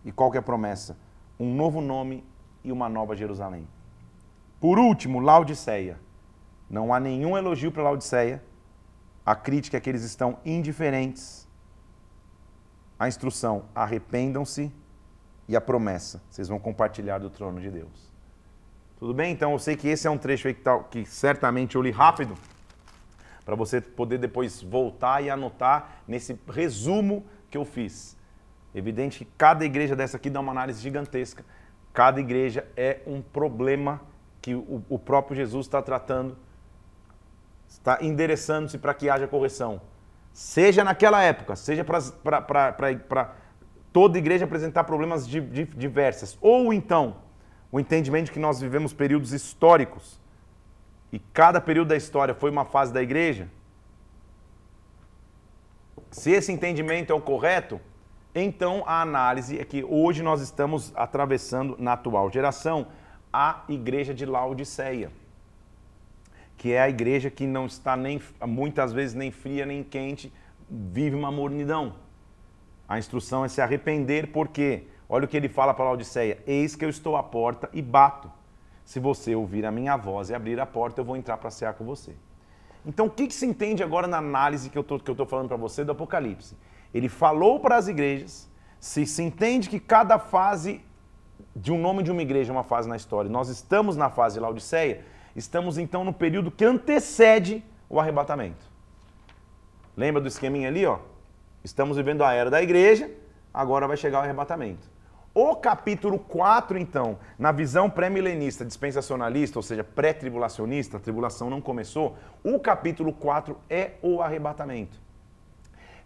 [0.05, 0.97] E qual que é a promessa?
[1.39, 2.25] Um novo nome
[2.63, 3.69] e uma nova Jerusalém.
[4.65, 6.01] Por último, Laodiceia.
[6.71, 8.43] Não há nenhum elogio para Laodiceia.
[9.23, 11.47] A crítica é que eles estão indiferentes.
[12.99, 14.73] A instrução, arrependam-se.
[15.47, 18.11] E a promessa, vocês vão compartilhar do trono de Deus.
[18.99, 19.33] Tudo bem?
[19.33, 22.35] Então eu sei que esse é um trecho que, tá, que certamente eu li rápido,
[23.45, 28.17] para você poder depois voltar e anotar nesse resumo que eu fiz.
[28.75, 31.45] Evidente que cada igreja dessa aqui dá uma análise gigantesca.
[31.93, 34.01] Cada igreja é um problema
[34.45, 36.37] que o, o próprio Jesus está tratando,
[37.67, 39.81] está endereçando-se para que haja correção.
[40.35, 43.35] Seja naquela época, seja para
[43.91, 46.37] toda igreja apresentar problemas diversos.
[46.43, 47.17] Ou então,
[47.73, 50.21] o entendimento de que nós vivemos períodos históricos
[51.11, 53.49] e cada período da história foi uma fase da igreja,
[56.11, 57.81] se esse entendimento é o correto,
[58.35, 62.89] então a análise é que hoje nós estamos atravessando, na atual geração,
[63.35, 65.11] a igreja de Laodiceia,
[66.57, 70.33] que é a igreja que não está nem muitas vezes nem fria nem quente,
[70.71, 71.97] vive uma mornidão.
[72.89, 76.85] A instrução é se arrepender, porque Olha o que ele fala para Laodiceia: Eis que
[76.85, 78.31] eu estou à porta e bato.
[78.85, 81.75] Se você ouvir a minha voz e abrir a porta, eu vou entrar para cear
[81.75, 82.15] com você.
[82.85, 85.85] Então, o que, que, se entende agora na análise que eu estou falando para você
[85.85, 86.55] do Apocalipse?
[86.93, 90.83] Ele falou para as igrejas, se se entende que cada fase
[91.55, 93.31] de um nome de uma igreja uma fase na história.
[93.31, 98.67] Nós estamos na fase de Laodiceia, estamos então no período que antecede o arrebatamento.
[99.97, 100.99] Lembra do esqueminha ali, ó?
[101.63, 103.11] Estamos vivendo a era da igreja,
[103.53, 104.95] agora vai chegar o arrebatamento.
[105.33, 112.17] O capítulo 4, então, na visão pré-milenista, dispensacionalista, ou seja, pré-tribulacionista, a tribulação não começou,
[112.45, 114.97] o capítulo 4 é o arrebatamento.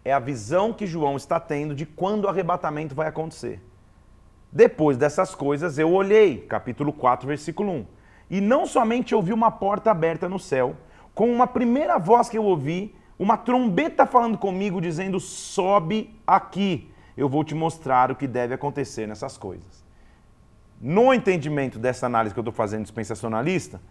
[0.03, 3.61] É a visão que João está tendo de quando o arrebatamento vai acontecer.
[4.51, 7.85] Depois dessas coisas, eu olhei, capítulo 4, versículo 1.
[8.31, 10.75] E não somente ouvi uma porta aberta no céu,
[11.13, 17.27] com uma primeira voz que eu ouvi, uma trombeta falando comigo, dizendo: sobe aqui, eu
[17.29, 19.83] vou te mostrar o que deve acontecer nessas coisas.
[20.81, 23.81] No entendimento dessa análise que eu estou fazendo dispensacionalista,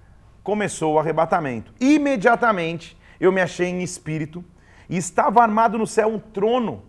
[0.42, 1.72] começou o arrebatamento.
[1.78, 4.42] Imediatamente eu me achei em espírito
[4.88, 6.82] e estava armado no céu um trono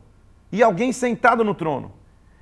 [0.51, 1.99] e alguém sentado no trono.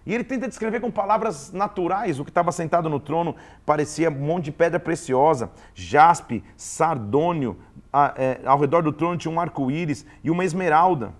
[0.07, 4.13] E ele tenta descrever com palavras naturais o que estava sentado no trono, parecia um
[4.13, 7.57] monte de pedra preciosa, jaspe, sardônio,
[7.91, 11.11] a, é, ao redor do trono tinha um arco-íris e uma esmeralda.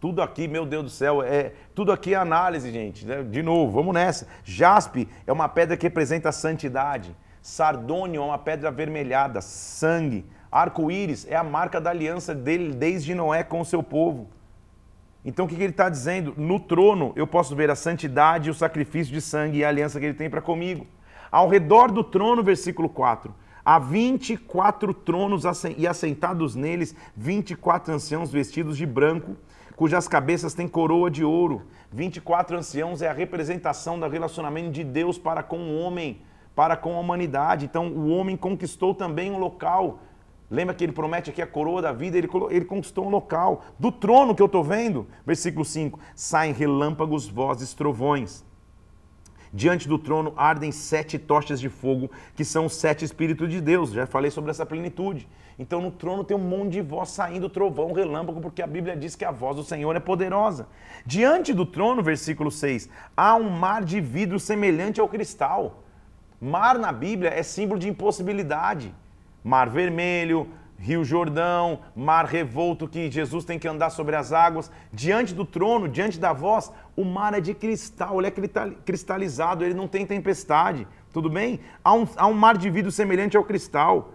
[0.00, 3.06] Tudo aqui, meu Deus do céu, é tudo aqui é análise, gente.
[3.06, 3.22] Né?
[3.22, 4.26] De novo, vamos nessa.
[4.42, 7.16] Jaspe é uma pedra que representa a santidade.
[7.40, 10.26] Sardônio é uma pedra avermelhada, sangue.
[10.50, 14.28] Arco-íris é a marca da aliança dele desde Noé com o seu povo.
[15.24, 16.34] Então o que, que ele está dizendo?
[16.36, 20.06] No trono eu posso ver a santidade, o sacrifício de sangue e a aliança que
[20.06, 20.86] ele tem para comigo.
[21.30, 23.32] Ao redor do trono, versículo 4,
[23.64, 25.44] há 24 tronos
[25.78, 29.36] e assentados neles 24 anciãos vestidos de branco,
[29.76, 31.62] cujas cabeças têm coroa de ouro.
[31.92, 36.20] 24 anciãos é a representação do relacionamento de Deus para com o homem,
[36.54, 37.64] para com a humanidade.
[37.64, 40.00] Então o homem conquistou também um local
[40.52, 43.64] Lembra que ele promete aqui a coroa da vida, ele, ele conquistou um local.
[43.78, 48.44] Do trono que eu estou vendo, versículo 5, saem relâmpagos, vozes, trovões.
[49.50, 53.92] Diante do trono ardem sete tochas de fogo, que são os sete Espíritos de Deus.
[53.92, 55.26] Já falei sobre essa plenitude.
[55.58, 59.16] Então no trono tem um monte de voz saindo, trovão, relâmpago, porque a Bíblia diz
[59.16, 60.68] que a voz do Senhor é poderosa.
[61.06, 65.82] Diante do trono, versículo 6, há um mar de vidro semelhante ao cristal.
[66.38, 68.94] Mar na Bíblia é símbolo de impossibilidade.
[69.42, 70.48] Mar Vermelho,
[70.82, 74.68] Rio Jordão, mar revolto que Jesus tem que andar sobre as águas.
[74.92, 79.74] Diante do trono, diante da voz, o mar é de cristal, ele é cristalizado, ele
[79.74, 80.86] não tem tempestade.
[81.12, 81.60] Tudo bem?
[81.84, 84.12] Há um, há um mar de vidro semelhante ao cristal.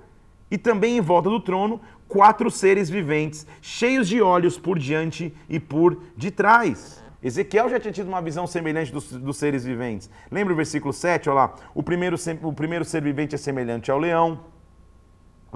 [0.52, 5.62] E também em volta do trono, quatro seres viventes, cheios de olhos por diante e
[5.62, 7.02] por detrás.
[7.24, 10.10] Ezequiel já tinha tido uma visão semelhante dos, dos seres viventes.
[10.30, 11.30] Lembra o versículo 7?
[11.30, 11.56] Olha lá.
[11.74, 14.57] O primeiro, o primeiro ser vivente é semelhante ao leão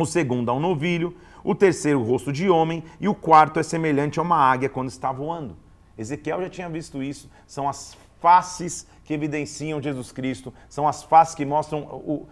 [0.02, 3.64] o segundo a um novilho, o terceiro o rosto de homem e o quarto é
[3.64, 5.56] semelhante a uma águia quando está voando.
[5.98, 11.36] Ezequiel já tinha visto isso, são as faces que evidenciam Jesus Cristo, são as faces
[11.36, 12.28] que mostram o,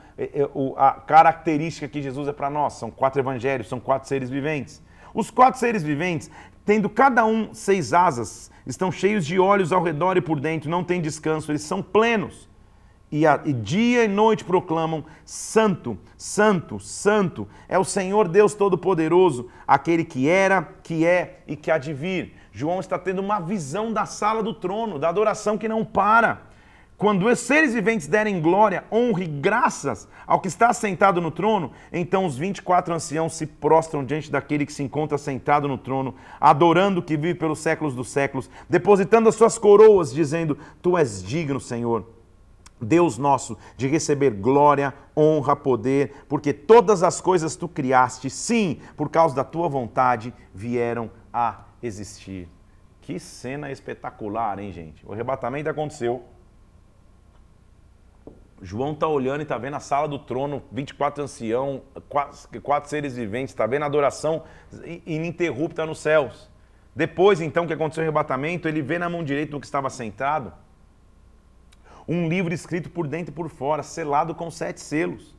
[0.54, 2.74] o, a característica que Jesus é para nós.
[2.74, 4.82] São quatro evangelhos, são quatro seres viventes.
[5.14, 6.30] Os quatro seres viventes,
[6.64, 10.84] tendo cada um seis asas, estão cheios de olhos ao redor e por dentro, não
[10.84, 12.49] têm descanso, eles são plenos
[13.12, 19.50] e, a, e dia e noite proclamam: Santo, Santo, Santo é o Senhor Deus Todo-Poderoso,
[19.68, 22.36] aquele que era, que é e que há de vir.
[22.52, 26.50] João está tendo uma visão da sala do trono, da adoração que não para.
[26.98, 31.72] Quando os seres viventes derem glória, honra e graças ao que está sentado no trono,
[31.94, 37.00] então os 24 anciãos se prostram diante daquele que se encontra sentado no trono, adorando
[37.00, 41.60] o que vive pelos séculos dos séculos, depositando as suas coroas, dizendo: Tu és digno,
[41.60, 42.19] Senhor
[42.82, 49.10] Deus nosso, de receber glória, honra, poder, porque todas as coisas tu criaste, sim, por
[49.10, 52.48] causa da tua vontade, vieram a existir.
[53.02, 55.06] Que cena espetacular, hein, gente?
[55.06, 56.24] O arrebatamento aconteceu.
[58.62, 63.16] João está olhando e está vendo a sala do trono, 24 ancião, quatro, quatro seres
[63.16, 64.44] viventes, está vendo a adoração
[65.06, 66.50] ininterrupta nos céus.
[66.94, 70.54] Depois, então, que aconteceu o arrebatamento, ele vê na mão direita do que estava sentado
[72.12, 75.38] um livro escrito por dentro e por fora, selado com sete selos.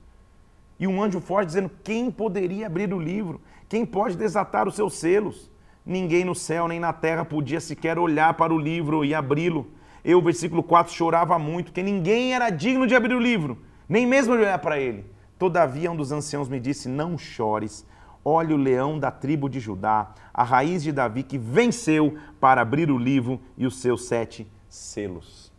[0.79, 3.41] E um anjo forte dizendo: Quem poderia abrir o livro?
[3.69, 5.51] Quem pode desatar os seus selos?
[5.85, 9.67] Ninguém no céu nem na terra podia sequer olhar para o livro e abri-lo.
[10.05, 14.37] Eu, versículo 4, chorava muito, que ninguém era digno de abrir o livro, nem mesmo
[14.37, 15.05] de olhar para ele.
[15.39, 17.85] Todavia, um dos anciãos me disse: Não chores.
[18.25, 22.91] Olhe o leão da tribo de Judá, a raiz de Davi, que venceu para abrir
[22.91, 25.51] o livro e os seus sete selos.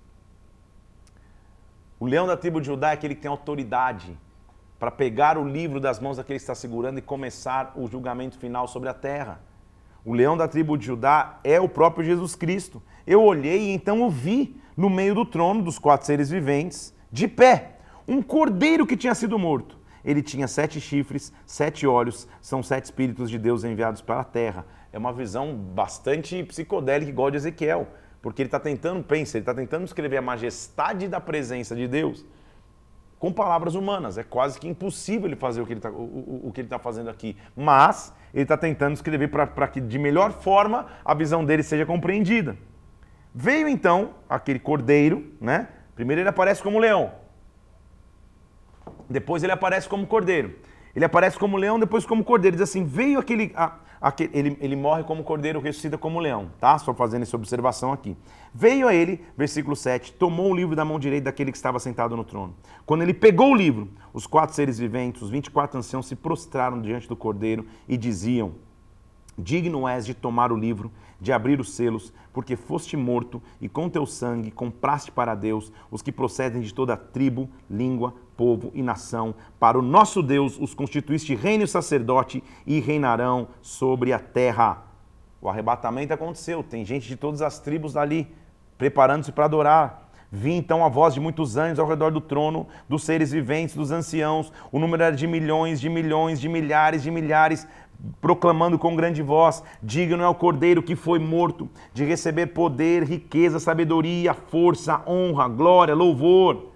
[2.02, 4.18] O leão da tribo de Judá é aquele que tem autoridade
[4.80, 8.68] para pegar o livro das mãos daquele que está segurando e começar o julgamento final
[8.68, 9.40] sobre a terra.
[10.04, 12.82] O leão da tribo de Judá é o próprio Jesus Cristo.
[13.06, 17.28] Eu olhei e então o vi no meio do trono dos quatro seres viventes, de
[17.28, 17.76] pé,
[18.08, 19.78] um cordeiro que tinha sido morto.
[20.04, 24.66] Ele tinha sete chifres, sete olhos, são sete espíritos de Deus enviados para a terra.
[24.92, 27.88] É uma visão bastante psicodélica, igual de Ezequiel.
[28.22, 32.24] Porque ele está tentando, pensa, ele está tentando escrever a majestade da presença de Deus
[33.18, 34.18] com palavras humanas.
[34.18, 37.38] É quase que impossível ele fazer o que ele está o, o, tá fazendo aqui.
[37.56, 42.58] Mas ele está tentando escrever para que de melhor forma a visão dele seja compreendida.
[43.34, 45.70] Veio então aquele cordeiro, né?
[45.96, 47.12] Primeiro ele aparece como leão.
[49.10, 50.56] Depois ele aparece como cordeiro.
[50.96, 52.58] Ele aparece como leão, depois como cordeiro.
[52.58, 53.54] Diz assim: veio aquele.
[54.34, 56.78] Ele, ele morre como cordeiro, ressuscita como leão, tá?
[56.80, 58.18] Só fazendo essa observação aqui.
[58.54, 62.18] Veio a ele, versículo 7, tomou o livro da mão direita daquele que estava sentado
[62.18, 62.56] no trono.
[62.86, 67.08] Quando ele pegou o livro, os quatro seres viventes, os 24 anciãos se prostraram diante
[67.08, 68.54] do cordeiro e diziam:
[69.38, 73.88] Digno és de tomar o livro, de abrir os selos, porque foste morto e com
[73.88, 79.36] teu sangue compraste para Deus os que procedem de toda tribo, língua, povo e nação.
[79.60, 84.84] Para o nosso Deus os constituíste reino e sacerdote e reinarão sobre a terra.
[85.40, 88.28] O arrebatamento aconteceu, tem gente de todas as tribos ali
[88.80, 90.10] preparando-se para adorar.
[90.32, 93.92] Vi então a voz de muitos anjos ao redor do trono, dos seres viventes, dos
[93.92, 94.52] anciãos.
[94.72, 97.68] O número era de milhões, de milhões, de milhares, de milhares,
[98.20, 103.60] proclamando com grande voz: Digno é o cordeiro que foi morto, de receber poder, riqueza,
[103.60, 106.71] sabedoria, força, honra, glória, louvor.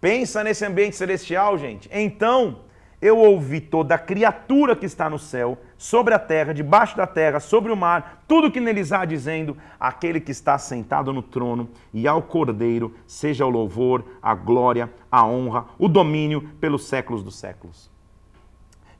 [0.00, 1.88] Pensa nesse ambiente celestial, gente.
[1.92, 2.60] Então
[3.00, 7.72] eu ouvi toda criatura que está no céu, sobre a terra, debaixo da terra, sobre
[7.72, 12.22] o mar, tudo que neles há, dizendo: Aquele que está sentado no trono e ao
[12.22, 17.90] cordeiro, seja o louvor, a glória, a honra, o domínio pelos séculos dos séculos.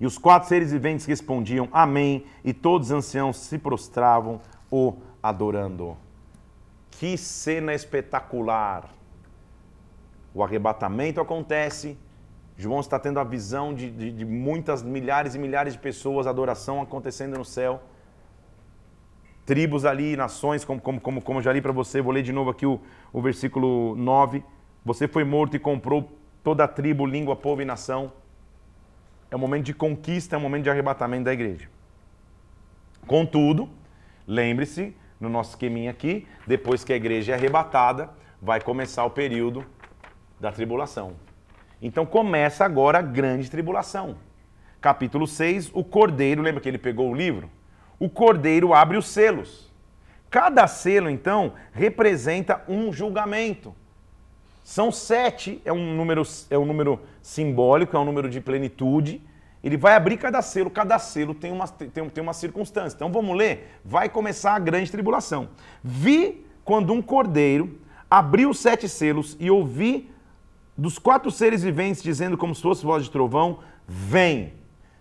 [0.01, 2.25] E os quatro seres viventes respondiam: Amém.
[2.43, 5.95] E todos os anciãos se prostravam, o adorando.
[6.91, 9.00] Que cena espetacular!
[10.35, 11.99] O arrebatamento acontece.
[12.57, 16.81] João está tendo a visão de, de, de muitas milhares e milhares de pessoas, adoração
[16.81, 17.83] acontecendo no céu.
[19.47, 22.51] Tribos ali, nações, como, como, como, como já li para você, vou ler de novo
[22.51, 22.81] aqui o,
[23.13, 24.45] o versículo 9.
[24.85, 26.11] Você foi morto e comprou
[26.45, 28.13] toda a tribo, língua, povo e nação
[29.31, 31.69] é um momento de conquista, é um momento de arrebatamento da igreja.
[33.07, 33.69] Contudo,
[34.27, 38.11] lembre-se, no nosso esqueminha aqui, depois que a igreja é arrebatada,
[38.43, 39.65] vai começar o período
[40.41, 41.13] da tribulação.
[41.83, 44.17] Então começa agora a grande tribulação.
[44.81, 47.51] Capítulo 6, o cordeiro, lembra que ele pegou o livro?
[47.99, 49.71] O cordeiro abre os selos.
[50.31, 53.75] Cada selo, então, representa um julgamento.
[54.63, 59.21] São sete, é um número, é um número simbólico, é um número de plenitude.
[59.63, 62.97] Ele vai abrir cada selo, cada selo tem uma, tem, tem uma circunstância.
[62.97, 63.81] Então vamos ler?
[63.85, 65.49] Vai começar a grande tribulação.
[65.83, 70.11] Vi quando um cordeiro abriu os sete selos e ouvi
[70.81, 74.55] dos quatro seres viventes dizendo como se fosse voz de trovão, vem.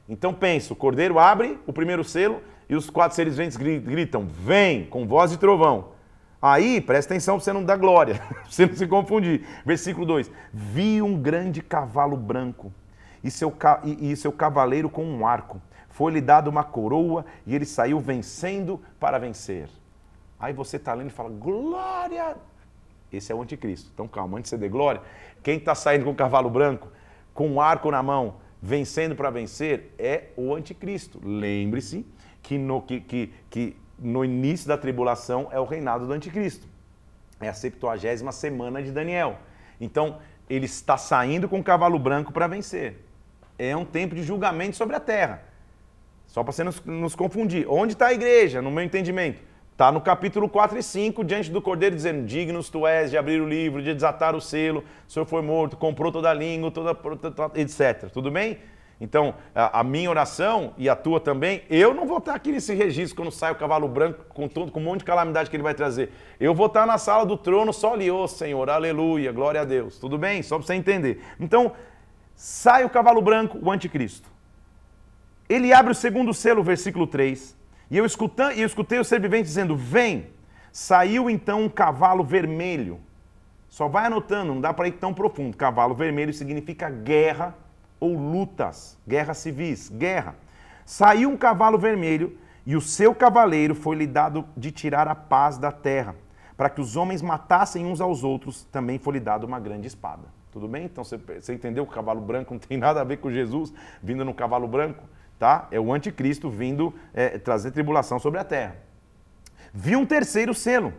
[0.09, 4.85] Então pensa, o cordeiro abre o primeiro selo e os quatro seres viventes gritam, vem,
[4.85, 5.91] com voz de trovão.
[6.41, 9.45] Aí, presta atenção para você não dar glória, para você não se confundir.
[9.65, 12.73] Versículo 2: Vi um grande cavalo branco
[13.23, 15.61] e seu, e, e seu cavaleiro com um arco.
[15.89, 19.69] Foi-lhe dado uma coroa e ele saiu vencendo para vencer.
[20.39, 22.35] Aí você está lendo e fala: Glória!
[23.11, 23.89] Esse é o anticristo.
[23.93, 25.01] Então calma, antes de você der glória,
[25.41, 26.87] quem está saindo com o cavalo branco,
[27.33, 31.19] com um arco na mão, vencendo para vencer, é o anticristo.
[31.23, 32.05] Lembre-se
[32.41, 36.67] que, no, que, que, que no início da tribulação é o reinado do anticristo.
[37.39, 39.37] É a 70 semana de Daniel.
[39.79, 40.19] Então,
[40.49, 43.05] ele está saindo com o cavalo branco para vencer.
[43.57, 45.43] É um tempo de julgamento sobre a terra.
[46.27, 47.65] Só para você nos, nos confundir.
[47.69, 49.41] Onde está a igreja, no meu entendimento?
[49.79, 53.41] Está no capítulo 4 e 5, diante do cordeiro, dizendo: Dignos tu és de abrir
[53.41, 56.91] o livro, de desatar o selo, o senhor foi morto, comprou toda a língua, toda,
[57.55, 58.09] etc.
[58.11, 58.57] Tudo bem?
[58.99, 63.15] Então, a, minha oração e a tua também, eu não vou estar aqui nesse registro
[63.15, 65.73] quando sai o cavalo branco com, todo, com um monte de calamidade que ele vai
[65.73, 66.11] trazer.
[66.41, 69.63] Eu vou estar na sala do trono só ali, ô oh, Senhor, aleluia, glória a
[69.63, 69.97] Deus.
[69.97, 70.43] Tudo bem?
[70.43, 71.23] Só para você entender.
[71.39, 71.71] Então,
[72.35, 74.29] sai o cavalo branco, o anticristo.
[75.47, 77.58] Ele abre o segundo selo, versículo 3.
[77.89, 80.27] E eu, escutei, eu escutei o ser vivente dizendo: Vem.
[80.71, 82.99] Saiu então um cavalo vermelho.
[83.67, 85.57] Só vai anotando, não dá para ir tão profundo.
[85.57, 87.55] Cavalo vermelho significa guerra
[87.99, 90.35] ou lutas, guerras civis, guerra.
[90.85, 95.71] Saiu um cavalo vermelho e o seu cavaleiro foi-lhe dado de tirar a paz da
[95.71, 96.15] terra.
[96.55, 100.23] Para que os homens matassem uns aos outros, também foi-lhe dado uma grande espada.
[100.51, 100.85] Tudo bem?
[100.85, 103.73] Então você, você entendeu que o cavalo branco não tem nada a ver com Jesus
[104.01, 105.03] vindo no cavalo branco?
[105.39, 105.69] Tá?
[105.71, 108.75] É o anticristo vindo é, trazer tribulação sobre a terra.
[109.73, 110.93] Vi um terceiro selo.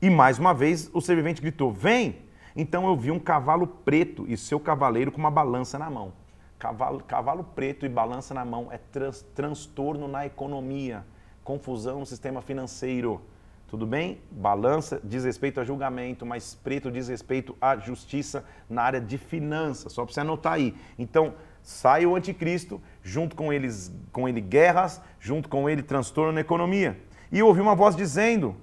[0.00, 2.28] E mais uma vez o servente gritou: Vem!
[2.54, 6.12] Então eu vi um cavalo preto e seu cavaleiro com uma balança na mão.
[6.58, 11.04] Cavalo, cavalo preto e balança na mão é trans, transtorno na economia,
[11.44, 13.20] confusão no sistema financeiro.
[13.68, 14.20] Tudo bem?
[14.30, 19.92] Balança diz respeito a julgamento, mas preto diz respeito à justiça na área de finanças.
[19.92, 20.74] Só para você anotar aí.
[20.98, 21.34] Então,
[21.68, 26.98] sai o anticristo, junto com, eles, com ele guerras, junto com ele transtorno na economia.
[27.30, 28.56] E ouvi uma voz dizendo: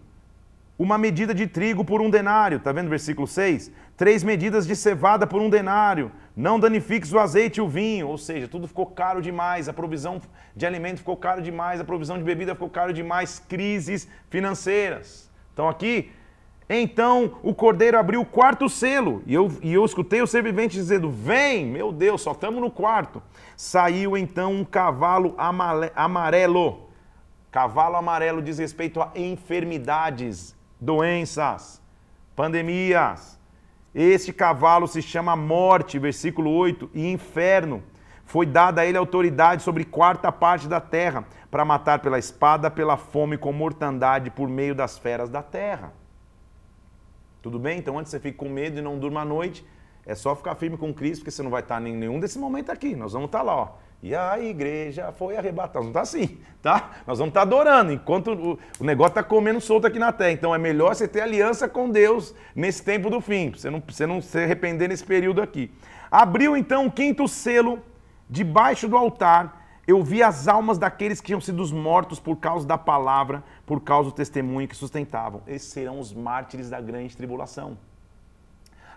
[0.76, 3.72] uma medida de trigo por um denário, está vendo versículo 6?
[3.96, 8.18] Três medidas de cevada por um denário, Não danifiques o azeite e o vinho, ou
[8.18, 10.20] seja, tudo ficou caro demais, a provisão
[10.56, 15.30] de alimento ficou caro demais, a provisão de bebida ficou caro demais, crises financeiras.
[15.54, 16.12] Então aqui,
[16.70, 20.76] então o cordeiro abriu o quarto selo, e eu, e eu escutei o ser vivente
[20.76, 23.22] dizendo: Vem, meu Deus, só estamos no quarto.
[23.56, 25.36] Saiu então um cavalo
[25.96, 26.90] amarelo.
[27.52, 31.82] Cavalo amarelo diz respeito a enfermidades, doenças,
[32.36, 33.40] pandemias.
[33.94, 37.82] Este cavalo se chama morte, versículo 8, e inferno.
[38.26, 42.98] Foi dada a ele autoridade sobre quarta parte da terra, para matar pela espada, pela
[42.98, 45.94] fome, com mortandade, por meio das feras da terra.
[47.46, 47.78] Tudo bem?
[47.78, 49.64] Então, antes você fique com medo e não durma à noite,
[50.04, 52.72] é só ficar firme com Cristo, porque você não vai estar em nenhum desse momento
[52.72, 52.96] aqui.
[52.96, 53.68] Nós vamos estar lá, ó.
[54.02, 55.82] E a igreja foi arrebatada.
[55.82, 56.94] Não está assim, tá?
[57.06, 60.32] Nós vamos estar adorando, enquanto o, negócio está comendo solto aqui na terra.
[60.32, 64.08] Então é melhor você ter aliança com Deus nesse tempo do fim, você não, você
[64.08, 65.72] não se arrepender nesse período aqui.
[66.10, 67.78] Abriu então o quinto selo,
[68.28, 72.78] debaixo do altar, eu vi as almas daqueles que tinham sido mortos por causa da
[72.78, 75.42] palavra, por causa do testemunho que sustentavam.
[75.46, 77.78] Esses serão os mártires da grande tribulação.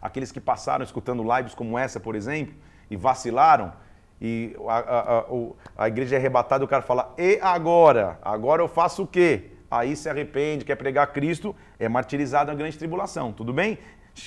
[0.01, 2.55] Aqueles que passaram escutando lives como essa, por exemplo,
[2.91, 3.72] e vacilaram,
[4.20, 5.24] e a, a, a,
[5.76, 8.18] a igreja é arrebatada, o cara fala, e agora?
[8.22, 9.57] Agora eu faço o quê?
[9.70, 13.78] Aí se arrepende, quer pregar Cristo, é martirizado na grande tribulação, tudo bem?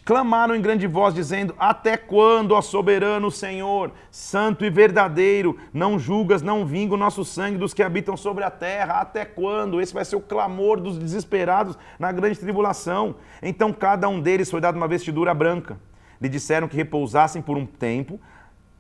[0.06, 6.42] Clamaram em grande voz, dizendo: Até quando, ó soberano Senhor, santo e verdadeiro, não julgas,
[6.42, 9.02] não vinga o nosso sangue dos que habitam sobre a terra?
[9.02, 9.82] Até quando?
[9.82, 13.16] Esse vai ser o clamor dos desesperados na grande tribulação.
[13.42, 15.78] Então cada um deles foi dado uma vestidura branca.
[16.22, 18.20] Lhe disseram que repousassem por um tempo,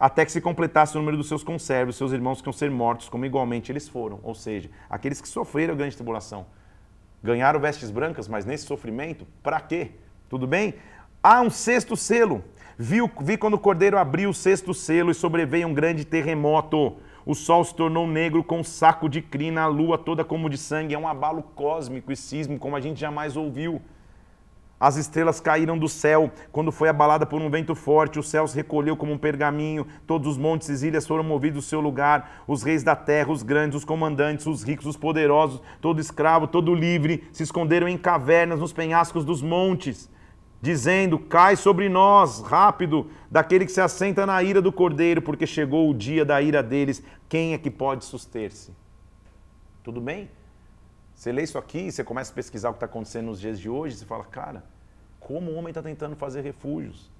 [0.01, 3.07] até que se completasse o número dos seus conservos, seus irmãos que iam ser mortos,
[3.07, 4.19] como igualmente eles foram.
[4.23, 6.47] Ou seja, aqueles que sofreram a grande tribulação.
[7.23, 9.91] Ganharam vestes brancas, mas nesse sofrimento, para quê?
[10.27, 10.73] Tudo bem?
[11.21, 12.43] Há um sexto selo.
[12.79, 16.97] Vi, vi quando o cordeiro abriu o sexto selo e sobreveio um grande terremoto.
[17.23, 20.57] O sol se tornou negro com um saco de crina, a lua toda como de
[20.57, 20.95] sangue.
[20.95, 23.79] É um abalo cósmico e sísmico como a gente jamais ouviu.
[24.81, 28.17] As estrelas caíram do céu quando foi abalada por um vento forte.
[28.17, 29.85] O céu se recolheu como um pergaminho.
[30.07, 32.41] Todos os montes e ilhas foram movidos do seu lugar.
[32.47, 36.73] Os reis da terra, os grandes, os comandantes, os ricos, os poderosos, todo escravo, todo
[36.73, 40.09] livre, se esconderam em cavernas nos penhascos dos montes,
[40.59, 45.91] dizendo: Cai sobre nós, rápido, daquele que se assenta na ira do cordeiro, porque chegou
[45.91, 47.03] o dia da ira deles.
[47.29, 48.73] Quem é que pode suster-se?
[49.83, 50.27] Tudo bem?
[51.21, 53.69] Você lê isso aqui, você começa a pesquisar o que está acontecendo nos dias de
[53.69, 54.63] hoje, você fala, cara,
[55.19, 57.11] como o homem está tentando fazer refúgios?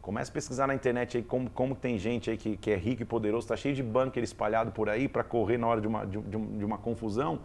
[0.00, 3.02] Começa a pesquisar na internet aí como, como tem gente aí que, que é rico
[3.02, 6.06] e poderoso, está cheio de bunker espalhado por aí para correr na hora de uma,
[6.06, 7.40] de, de, uma confusão.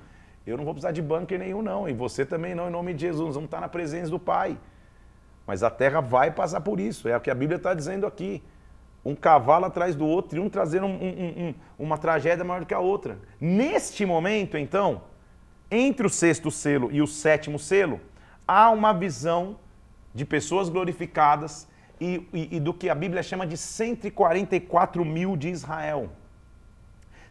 [0.45, 1.89] Eu não vou precisar de bunker nenhum, não.
[1.89, 3.33] E você também não, em nome de Jesus.
[3.33, 4.59] Vamos estar na presença do Pai.
[5.47, 7.09] Mas a terra vai passar por isso.
[7.09, 8.43] É o que a Bíblia está dizendo aqui.
[9.03, 12.67] Um cavalo atrás do outro e um trazendo um, um, um, uma tragédia maior do
[12.67, 13.17] que a outra.
[13.41, 15.01] Neste momento, então,
[15.69, 17.99] entre o sexto selo e o sétimo selo,
[18.47, 19.57] há uma visão
[20.13, 21.67] de pessoas glorificadas
[21.99, 26.09] e, e, e, do que a Bíblia chama de 144 mil de Israel.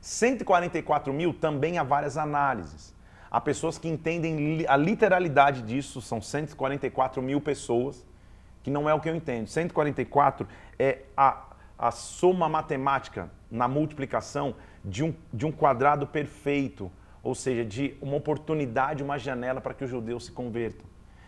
[0.01, 2.95] 144 mil também há várias análises.
[3.31, 8.05] Há pessoas que entendem a literalidade disso, são 144 mil pessoas,
[8.63, 9.49] que não é o que eu entendo.
[9.49, 10.47] 144
[10.79, 11.45] é a,
[11.79, 14.55] a soma matemática na multiplicação
[14.85, 16.91] de um, de um quadrado perfeito
[17.25, 20.87] ou seja, de uma oportunidade, uma janela para que os judeus se convertam.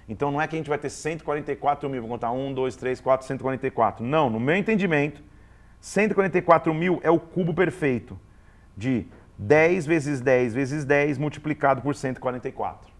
[0.09, 3.01] Então não é que a gente vai ter 144 mil, vou contar 1, 2, 3,
[3.01, 4.05] 4, 144.
[4.05, 5.23] Não, no meu entendimento,
[5.81, 8.19] 144 mil é o cubo perfeito
[8.77, 9.07] de
[9.39, 12.93] 10 vezes 10 vezes 10 multiplicado por 144.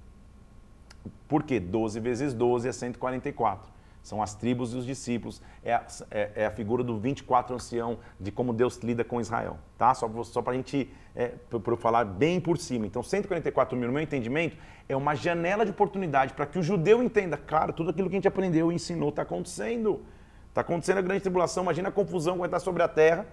[1.29, 1.61] Por quê?
[1.61, 3.77] 12 vezes 12 é 144.
[4.03, 5.43] São as tribos e os discípulos.
[5.65, 9.59] É a, é, é a figura do 24 ancião, de como Deus lida com Israel.
[9.77, 9.93] Tá?
[9.95, 12.87] Só, só para a gente é, para falar bem por cima.
[12.87, 14.57] Então, 144 mil, no meu entendimento,
[14.87, 18.19] é uma janela de oportunidade para que o judeu entenda, cara, tudo aquilo que a
[18.19, 20.03] gente aprendeu e ensinou está acontecendo.
[20.49, 23.27] Está acontecendo a grande tribulação, imagina a confusão que vai estar sobre a terra.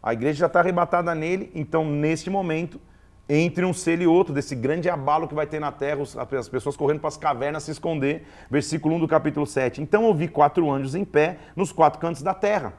[0.00, 2.80] A igreja já está arrebatada nele, então, neste momento,
[3.28, 6.76] entre um selo e outro, desse grande abalo que vai ter na terra, as pessoas
[6.76, 8.26] correndo para as cavernas se esconder.
[8.50, 9.82] Versículo 1 do capítulo 7.
[9.82, 12.72] Então ouvi quatro anjos em pé nos quatro cantos da terra,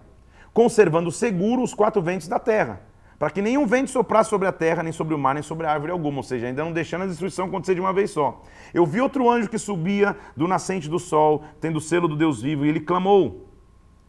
[0.51, 2.81] conservando seguro os quatro ventos da terra,
[3.19, 5.71] para que nenhum vento soprasse sobre a terra, nem sobre o mar, nem sobre a
[5.71, 8.41] árvore alguma, ou seja, ainda não deixando a destruição acontecer de uma vez só.
[8.73, 12.41] Eu vi outro anjo que subia do nascente do sol, tendo o selo do Deus
[12.41, 13.49] vivo, e ele clamou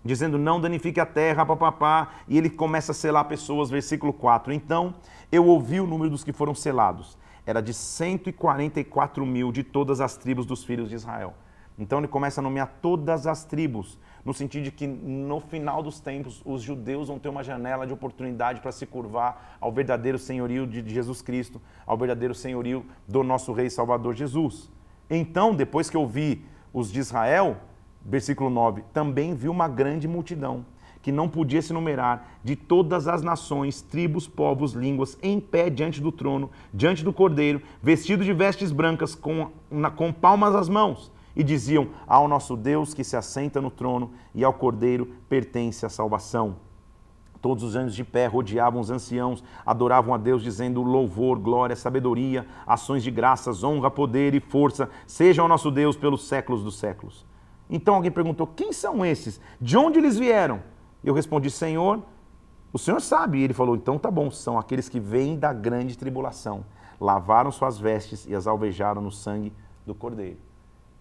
[0.05, 4.53] dizendo não danifique a terra, papapá, e ele começa a selar pessoas, versículo 4.
[4.53, 4.95] Então
[5.31, 7.19] eu ouvi o número dos que foram selados.
[7.45, 11.35] Era de 144 mil de todas as tribos dos filhos de Israel.
[11.79, 16.01] Então ele começa a nomear todas as tribos, no sentido de que no final dos
[16.01, 20.67] tempos os judeus vão ter uma janela de oportunidade para se curvar ao verdadeiro senhorio
[20.67, 24.71] de Jesus Cristo, ao verdadeiro senhorio do nosso Rei Salvador Jesus.
[25.09, 27.57] Então, depois que eu vi os de Israel,
[28.05, 30.65] versículo 9, também vi uma grande multidão
[31.03, 35.99] que não podia se numerar, de todas as nações, tribos, povos, línguas, em pé diante
[35.99, 41.11] do trono, diante do cordeiro, vestido de vestes brancas, com, na, com palmas às mãos
[41.35, 45.89] e diziam: Ao nosso Deus que se assenta no trono e ao Cordeiro pertence a
[45.89, 46.57] salvação.
[47.41, 52.47] Todos os anjos de pé rodeavam os anciãos, adoravam a Deus, dizendo: Louvor, glória, sabedoria,
[52.67, 57.25] ações de graças, honra, poder e força, seja o nosso Deus pelos séculos dos séculos.
[57.69, 59.41] Então alguém perguntou: Quem são esses?
[59.61, 60.63] De onde eles vieram?
[61.03, 62.03] Eu respondi: Senhor,
[62.73, 63.39] o Senhor sabe.
[63.39, 66.65] E ele falou: Então tá bom, são aqueles que vêm da grande tribulação,
[67.01, 69.51] lavaram suas vestes e as alvejaram no sangue
[69.87, 70.50] do Cordeiro.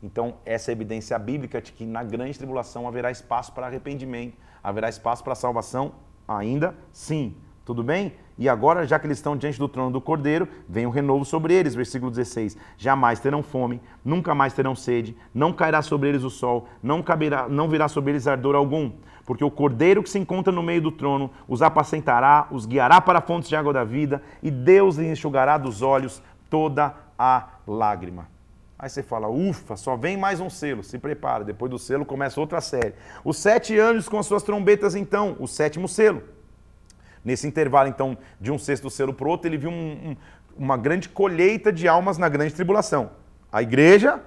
[0.02, 4.88] Então, essa é evidência bíblica de que na grande tribulação haverá espaço para arrependimento, haverá
[4.88, 5.92] espaço para salvação?
[6.28, 7.36] Ainda sim.
[7.66, 8.14] Tudo bem?
[8.36, 11.24] E agora, já que eles estão diante do trono do Cordeiro, vem o um renovo
[11.24, 12.58] sobre eles, versículo 16.
[12.78, 17.48] Jamais terão fome, nunca mais terão sede, não cairá sobre eles o sol, não, caberá,
[17.48, 18.92] não virá sobre eles ardor algum,
[19.24, 23.22] porque o Cordeiro que se encontra no meio do trono os apacentará, os guiará para
[23.22, 28.39] fontes de água da vida, e Deus lhes enxugará dos olhos toda a lágrima.
[28.82, 31.44] Aí você fala, ufa, só vem mais um selo, se prepara.
[31.44, 32.94] Depois do selo começa outra série.
[33.26, 36.24] Os sete anjos com as suas trombetas, então, o sétimo selo.
[37.24, 40.16] Nesse intervalo, então, de um sexto selo para o outro, ele viu um, um,
[40.58, 43.12] uma grande colheita de almas na grande tribulação.
[43.52, 44.22] A igreja,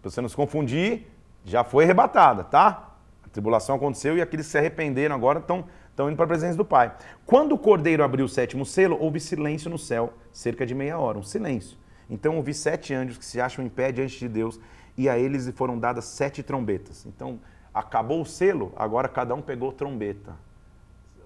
[0.00, 1.06] para você não se confundir,
[1.44, 2.96] já foi arrebatada, tá?
[3.24, 6.56] A tribulação aconteceu e aqueles que se arrependeram agora estão, estão indo para a presença
[6.56, 6.92] do Pai.
[7.24, 11.18] Quando o cordeiro abriu o sétimo selo, houve silêncio no céu, cerca de meia hora,
[11.18, 11.80] um silêncio.
[12.08, 14.60] Então ouvi sete anjos que se acham em pé diante de Deus,
[14.96, 17.06] e a eles foram dadas sete trombetas.
[17.06, 17.40] Então
[17.72, 20.36] acabou o selo, agora cada um pegou trombeta.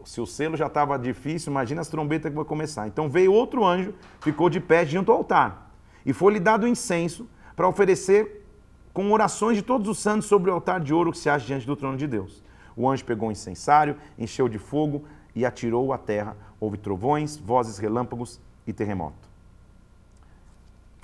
[0.05, 2.87] Se o selo já estava difícil, imagina as trombetas que vai começar.
[2.87, 5.73] Então veio outro anjo, ficou de pé junto ao altar,
[6.05, 8.45] e foi-lhe dado incenso para oferecer
[8.93, 11.67] com orações de todos os santos sobre o altar de ouro que se acha diante
[11.67, 12.43] do trono de Deus.
[12.77, 15.05] O anjo pegou um incensário, encheu de fogo
[15.35, 16.37] e atirou à terra.
[16.61, 19.29] Houve trovões, vozes, relâmpagos e terremoto.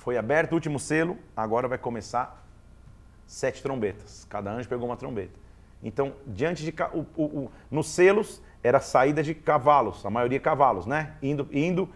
[0.03, 2.45] Foi aberto o último selo, agora vai começar
[3.25, 4.27] sete trombetas.
[4.29, 5.39] Cada anjo pegou uma trombeta.
[5.81, 6.75] Então, diante de.
[6.91, 11.13] O, o, o, nos selos era saída de cavalos, a maioria cavalos, né?
[11.21, 11.87] Indo, indo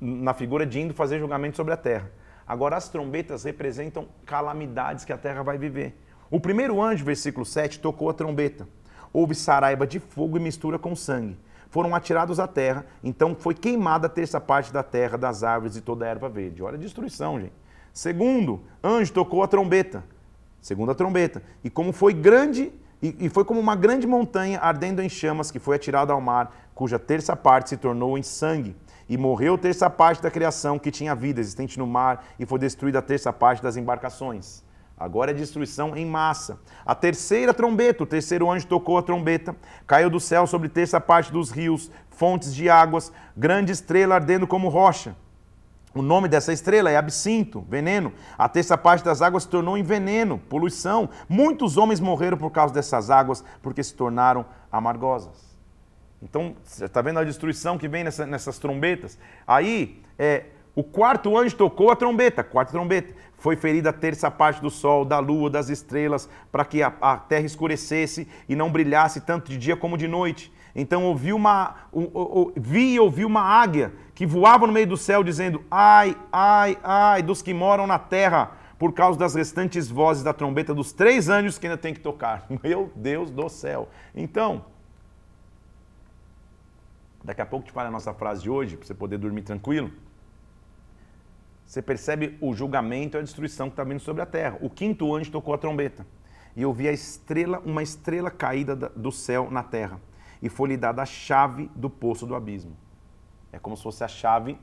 [0.00, 2.10] na figura de indo fazer julgamento sobre a terra.
[2.48, 5.96] Agora, as trombetas representam calamidades que a terra vai viver.
[6.32, 8.66] O primeiro anjo, versículo 7, tocou a trombeta.
[9.12, 11.38] Houve saraiva de fogo e mistura com sangue
[11.72, 15.80] foram atirados à terra, então foi queimada a terça parte da terra, das árvores e
[15.80, 16.62] toda a erva verde.
[16.62, 17.54] Olha a destruição, gente.
[17.94, 20.04] Segundo, anjo tocou a trombeta.
[20.60, 21.42] Segunda trombeta.
[21.64, 22.70] E como foi grande,
[23.00, 26.54] e, e foi como uma grande montanha ardendo em chamas que foi atirada ao mar,
[26.74, 28.76] cuja terça parte se tornou em sangue.
[29.08, 32.98] E morreu terça parte da criação que tinha vida existente no mar, e foi destruída
[32.98, 34.62] a terça parte das embarcações.
[35.02, 36.60] Agora é destruição em massa.
[36.86, 41.32] A terceira trombeta, o terceiro anjo tocou a trombeta, caiu do céu sobre terça parte
[41.32, 45.16] dos rios, fontes de águas, grande estrela ardendo como rocha.
[45.92, 48.12] O nome dessa estrela é absinto, veneno.
[48.38, 51.10] A terça parte das águas se tornou em veneno, poluição.
[51.28, 55.52] Muitos homens morreram por causa dessas águas, porque se tornaram amargosas.
[56.22, 59.18] Então, você está vendo a destruição que vem nessa, nessas trombetas?
[59.44, 60.44] Aí, é,
[60.74, 63.12] o quarto anjo tocou a trombeta, quarta trombeta.
[63.42, 67.16] Foi ferida a terça parte do sol, da lua, das estrelas, para que a, a,
[67.16, 70.52] terra escurecesse e não brilhasse tanto de dia como de noite.
[70.76, 71.74] Então ouvi uma,
[72.54, 77.20] vi e ouvi uma águia que voava no meio do céu, dizendo: Ai, ai, ai,
[77.20, 81.58] dos que moram na terra, por causa das restantes vozes da trombeta dos três anjos
[81.58, 82.46] que ainda tem que tocar.
[82.62, 83.88] Meu Deus do céu.
[84.14, 84.64] Então,
[87.24, 89.90] daqui a pouco te falo a nossa frase de hoje, para você poder dormir tranquilo.
[91.66, 94.58] Você percebe o julgamento e a destruição que está vindo sobre a terra.
[94.60, 96.06] O quinto anjo tocou a trombeta.
[96.54, 100.00] E eu vi a estrela, uma estrela caída do céu na terra.
[100.42, 102.76] E foi-lhe dada a chave do poço do abismo.
[103.52, 104.58] É como se fosse a chave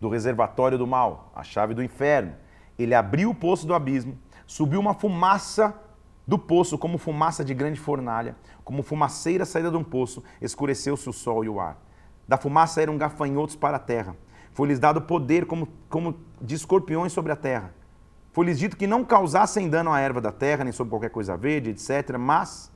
[0.00, 2.34] do reservatório do mal, a chave do inferno.
[2.78, 5.74] Ele abriu o poço do abismo, subiu uma fumaça
[6.26, 11.12] do poço, como fumaça de grande fornalha, como fumaceira saída de um poço, escureceu-se o
[11.12, 11.76] sol e o ar.
[12.26, 14.16] Da fumaça eram gafanhotos para a terra
[14.52, 17.74] foi-lhes dado poder como, como de escorpiões sobre a terra.
[18.32, 21.70] Foi-lhes dito que não causassem dano à erva da terra, nem sobre qualquer coisa verde,
[21.70, 22.16] etc.
[22.18, 22.72] Mas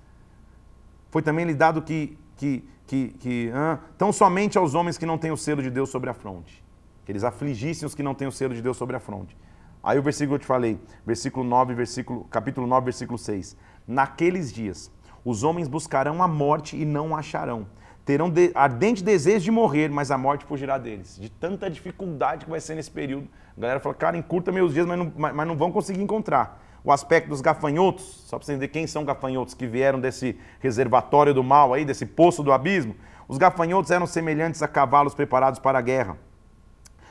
[1.11, 5.17] foi também lhe dado que, que, que, que ah, tão somente aos homens que não
[5.17, 6.63] têm o selo de Deus sobre a fronte.
[7.05, 9.37] Que eles afligissem os que não têm o selo de Deus sobre a fronte.
[9.83, 13.57] Aí o versículo que eu te falei, versículo 9, versículo, capítulo 9, versículo 6.
[13.87, 14.91] Naqueles dias,
[15.25, 17.67] os homens buscarão a morte e não acharão.
[18.07, 21.19] Terão de, ardente desejo de morrer, mas a morte fugirá deles.
[21.21, 23.27] De tanta dificuldade que vai ser nesse período.
[23.59, 26.63] A galera fala, cara, encurta meus dias, mas não, mas, mas não vão conseguir encontrar.
[26.85, 31.35] O aspecto dos gafanhotos, só para você entender quem são gafanhotos que vieram desse reservatório
[31.35, 32.95] do mal aí, desse poço do abismo.
[33.27, 36.17] Os gafanhotos eram semelhantes a cavalos preparados para a guerra.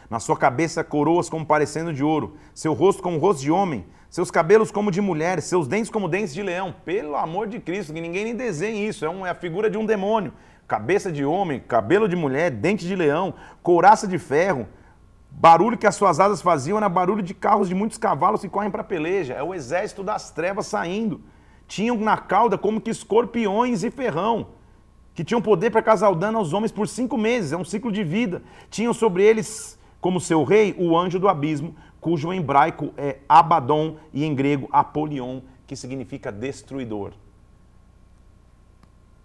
[0.09, 3.85] Na sua cabeça coroas como parecendo de ouro, seu rosto como rosto de homem,
[4.15, 6.73] seus cabelos como de mulher, seus dentes como dentes de leão.
[6.85, 9.77] Pelo amor de Cristo, que ninguém nem desenhe isso, é, um, é a figura de
[9.77, 10.31] um demônio.
[10.65, 14.69] Cabeça de homem, cabelo de mulher, dente de leão, couraça de ferro.
[15.29, 18.71] Barulho que as suas asas faziam era barulho de carros de muitos cavalos que correm
[18.71, 19.33] para peleja.
[19.33, 21.19] É o exército das trevas saindo.
[21.67, 24.47] Tinham na cauda como que escorpiões e ferrão,
[25.13, 27.51] que tinham poder para causar dano aos homens por cinco meses.
[27.51, 28.41] É um ciclo de vida.
[28.69, 31.75] Tinham sobre eles como seu rei o anjo do abismo,
[32.05, 37.13] cujo em hebraico é Abaddon e em grego Apolion, que significa destruidor.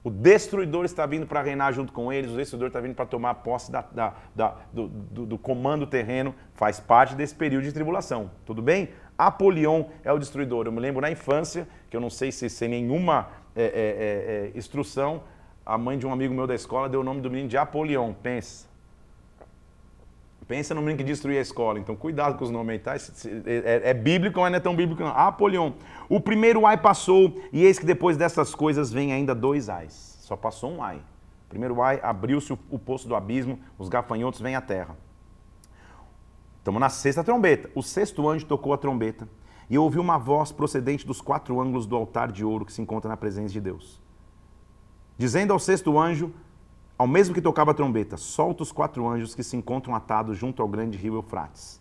[0.03, 3.35] O destruidor está vindo para reinar junto com eles, o destruidor está vindo para tomar
[3.35, 8.31] posse da, da, da, do, do, do, comando terreno, faz parte desse período de tribulação,
[8.47, 8.89] tudo bem?
[9.18, 10.64] Apolion é o destruidor.
[10.64, 14.59] Eu me lembro na infância, que eu não sei se sem nenhuma é, é, é,
[14.59, 15.22] instrução,
[15.66, 18.14] a mãe de um amigo meu da escola deu o nome do menino de Apolion,
[18.14, 18.70] pensa.
[20.51, 21.78] Pensa no menino que destruía a escola.
[21.78, 22.96] Então, cuidado com os nomes aí, tá?
[22.96, 25.11] É, é, é bíblico, mas não é tão bíblico não.
[25.11, 25.74] Apolion.
[26.09, 30.18] O primeiro ai passou, e eis que depois dessas coisas vem ainda dois ais.
[30.22, 30.96] Só passou um ai.
[30.96, 34.96] O primeiro ai, abriu-se o, o poço do abismo, os gafanhotos vêm à terra.
[36.59, 37.70] Estamos na sexta trombeta.
[37.72, 39.28] O sexto anjo tocou a trombeta,
[39.68, 42.82] e eu ouvi uma voz procedente dos quatro ângulos do altar de ouro que se
[42.82, 44.01] encontra na presença de Deus.
[45.16, 46.34] Dizendo ao sexto anjo,
[47.01, 50.61] ao mesmo que tocava a trombeta, solta os quatro anjos que se encontram atados junto
[50.61, 51.80] ao grande rio Eufrates.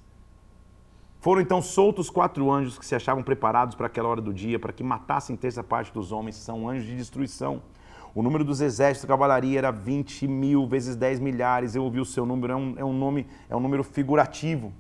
[1.19, 4.71] Foram então soltos quatro anjos que se achavam preparados para aquela hora do dia, para
[4.71, 7.61] que matassem terça parte dos homens, são anjos de destruição.
[8.15, 11.75] O número dos exércitos da cavalaria era 20 mil vezes 10 milhares.
[11.75, 14.71] Eu ouvi o seu número, é um, é um, nome, é um número figurativo.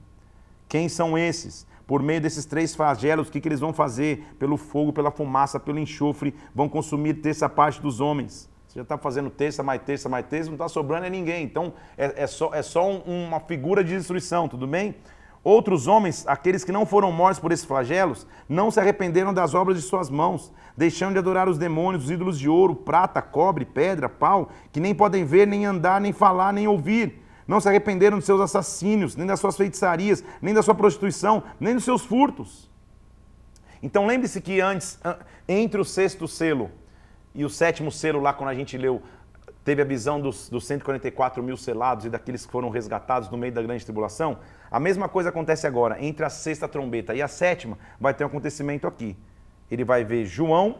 [0.69, 1.67] Quem são esses?
[1.85, 4.23] Por meio desses três flagelos, o que, que eles vão fazer?
[4.39, 8.49] Pelo fogo, pela fumaça, pelo enxofre, vão consumir terça parte dos homens.
[8.79, 11.43] Você está fazendo terça, mais terça, mais terça, não está sobrando é ninguém.
[11.43, 14.95] Então é, é só, é só um, uma figura de destruição, tudo bem?
[15.43, 19.75] Outros homens, aqueles que não foram mortos por esses flagelos, não se arrependeram das obras
[19.75, 24.07] de suas mãos, deixando de adorar os demônios, os ídolos de ouro, prata, cobre, pedra,
[24.07, 27.21] pau, que nem podem ver, nem andar, nem falar, nem ouvir.
[27.45, 31.75] Não se arrependeram dos seus assassínios, nem das suas feitiçarias, nem da sua prostituição, nem
[31.75, 32.71] dos seus furtos.
[33.83, 34.97] Então lembre-se que antes,
[35.49, 36.71] entre o sexto selo
[37.39, 39.01] e o sétimo selo lá, quando a gente leu,
[39.63, 43.53] teve a visão dos, dos 144 mil selados e daqueles que foram resgatados no meio
[43.53, 44.39] da grande tribulação.
[44.69, 46.03] A mesma coisa acontece agora.
[46.03, 49.15] Entre a sexta trombeta e a sétima, vai ter um acontecimento aqui.
[49.71, 50.79] Ele vai ver João,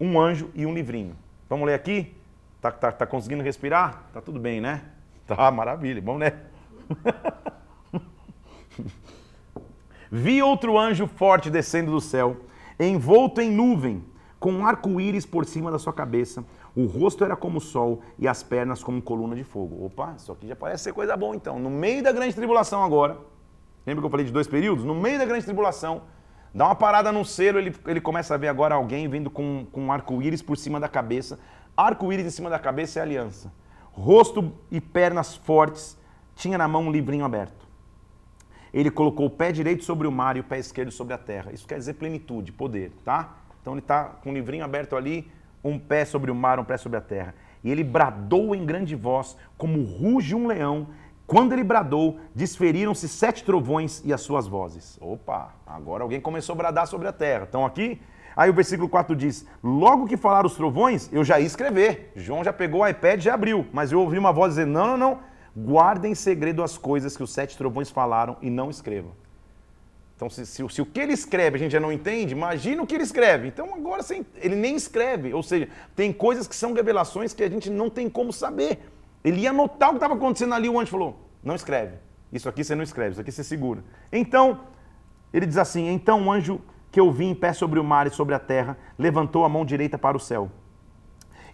[0.00, 1.16] um anjo e um livrinho.
[1.48, 2.16] Vamos ler aqui?
[2.60, 4.10] Tá, tá, tá conseguindo respirar?
[4.12, 4.82] Tá tudo bem, né?
[5.24, 6.02] Tá, maravilha.
[6.02, 6.34] Vamos ler.
[10.10, 12.38] Vi outro anjo forte descendo do céu,
[12.76, 14.04] envolto em nuvem
[14.38, 16.44] com um arco-íris por cima da sua cabeça.
[16.74, 19.84] O rosto era como o sol e as pernas como coluna de fogo.
[19.86, 21.58] Opa, isso aqui já parece ser coisa boa então.
[21.58, 23.18] No meio da grande tribulação agora,
[23.86, 24.84] lembra que eu falei de dois períodos?
[24.84, 26.02] No meio da grande tribulação,
[26.54, 29.86] dá uma parada no selo, ele, ele começa a ver agora alguém vindo com, com
[29.86, 31.38] um arco-íris por cima da cabeça.
[31.76, 33.52] Arco-íris em cima da cabeça é aliança.
[33.92, 35.96] Rosto e pernas fortes,
[36.34, 37.66] tinha na mão um livrinho aberto.
[38.72, 41.50] Ele colocou o pé direito sobre o mar e o pé esquerdo sobre a terra.
[41.50, 43.34] Isso quer dizer plenitude, poder, tá?
[43.66, 45.28] Então ele está com o livrinho aberto ali,
[45.64, 47.34] um pé sobre o mar, um pé sobre a terra.
[47.64, 50.86] E ele bradou em grande voz, como ruge um leão.
[51.26, 54.96] Quando ele bradou, desferiram-se sete trovões e as suas vozes.
[55.00, 57.42] Opa, agora alguém começou a bradar sobre a terra.
[57.42, 58.00] Estão aqui?
[58.36, 62.12] Aí o versículo 4 diz: Logo que falaram os trovões, eu já ia escrever.
[62.14, 63.66] João já pegou o iPad e já abriu.
[63.72, 65.18] Mas eu ouvi uma voz dizer: Não, não, não.
[65.56, 69.25] Guardem em segredo as coisas que os sete trovões falaram e não escrevam.
[70.16, 72.86] Então, se, se, se, o que ele escreve a gente já não entende, imagina o
[72.86, 73.48] que ele escreve.
[73.48, 74.02] Então, agora
[74.36, 75.34] ele nem escreve.
[75.34, 78.80] Ou seja, tem coisas que são revelações que a gente não tem como saber.
[79.22, 81.96] Ele ia anotar o que estava acontecendo ali, o anjo falou: não escreve.
[82.32, 83.84] Isso aqui você não escreve, isso aqui você segura.
[84.10, 84.60] Então,
[85.32, 86.60] ele diz assim: Então o anjo
[86.90, 89.64] que eu vi em pé sobre o mar e sobre a terra levantou a mão
[89.64, 90.50] direita para o céu.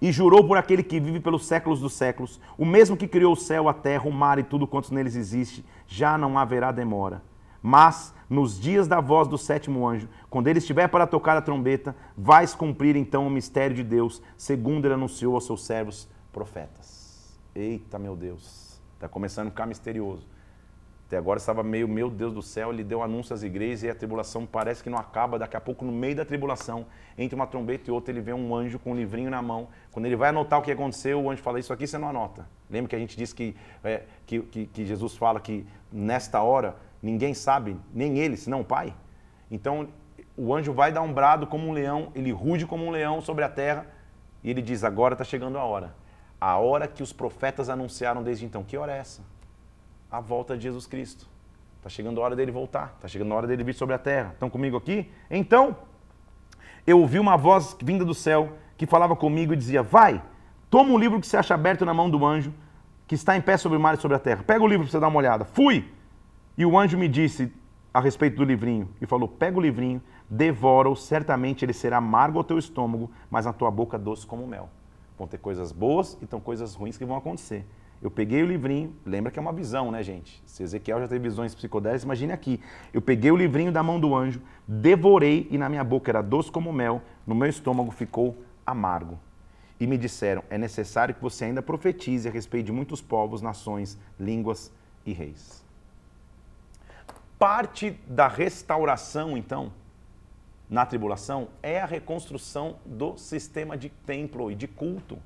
[0.01, 3.37] E jurou por aquele que vive pelos séculos dos séculos, o mesmo que criou o
[3.37, 7.23] céu, a terra, o mar e tudo quanto neles existe, já não haverá demora.
[7.63, 11.95] Mas nos dias da voz do sétimo anjo, quando ele estiver para tocar a trombeta,
[12.17, 17.39] vais cumprir então o mistério de Deus, segundo ele anunciou aos seus servos profetas.
[17.55, 20.27] Eita, meu Deus, está começando a ficar misterioso.
[21.07, 23.95] Até agora estava meio, meu Deus do céu, ele deu anúncio às igrejas e a
[23.95, 25.39] tribulação parece que não acaba.
[25.39, 26.87] Daqui a pouco, no meio da tribulação,
[27.19, 29.69] entre uma trombeta e outra, ele vê um anjo com um livrinho na mão.
[29.91, 32.49] Quando ele vai anotar o que aconteceu, o anjo fala: Isso aqui você não anota.
[32.71, 33.55] Lembra que a gente disse que,
[33.85, 38.65] é, que, que, que Jesus fala que nesta hora ninguém sabe, nem ele, senão o
[38.65, 38.95] Pai?
[39.51, 39.89] Então,
[40.37, 43.45] o anjo vai dar um brado como um leão, ele ruge como um leão sobre
[43.45, 43.87] a terra
[44.43, 45.95] e ele diz: Agora está chegando a hora.
[46.41, 48.65] A hora que os profetas anunciaram desde então.
[48.65, 49.23] Que hora é essa?
[50.13, 51.27] a volta de Jesus Cristo.
[51.79, 54.33] Está chegando a hora dele voltar, está chegando a hora dele vir sobre a terra.
[54.35, 55.11] Estão comigo aqui?
[55.31, 55.75] Então,
[56.87, 60.23] eu ouvi uma voz vinda do céu que falava comigo e dizia: Vai,
[60.69, 62.53] toma o livro que se acha aberto na mão do anjo,
[63.09, 64.45] que está em pé sobre o mar e sobre a terra.
[64.47, 65.47] Pega o livro para você dar uma olhada.
[65.47, 65.91] Fui!
[66.57, 67.53] E o anjo me disse
[67.95, 72.45] a respeito do livrinho e falou: Pega o livrinho, devora-o, certamente ele será amargo ao
[72.45, 74.69] teu estômago, mas na tua boca doce como mel.
[75.19, 77.67] Vão ter coisas boas e então coisas ruins que vão acontecer.
[78.03, 80.43] Eu peguei o livrinho, lembra que é uma visão, né, gente?
[80.45, 82.61] Se Ezequiel já teve visões psicodélicas, imagine aqui.
[82.93, 86.51] Eu peguei o livrinho da mão do anjo, devorei e na minha boca era doce
[86.51, 88.37] como mel, no meu estômago ficou
[88.67, 89.19] amargo.
[89.79, 93.97] E me disseram: é necessário que você ainda profetize a respeito de muitos povos, nações,
[94.19, 94.73] línguas
[95.07, 95.62] e reis.
[97.43, 99.73] Parte da restauração, então,
[100.71, 105.19] na tribulação, é a reconstrução do sistema de templo e de culto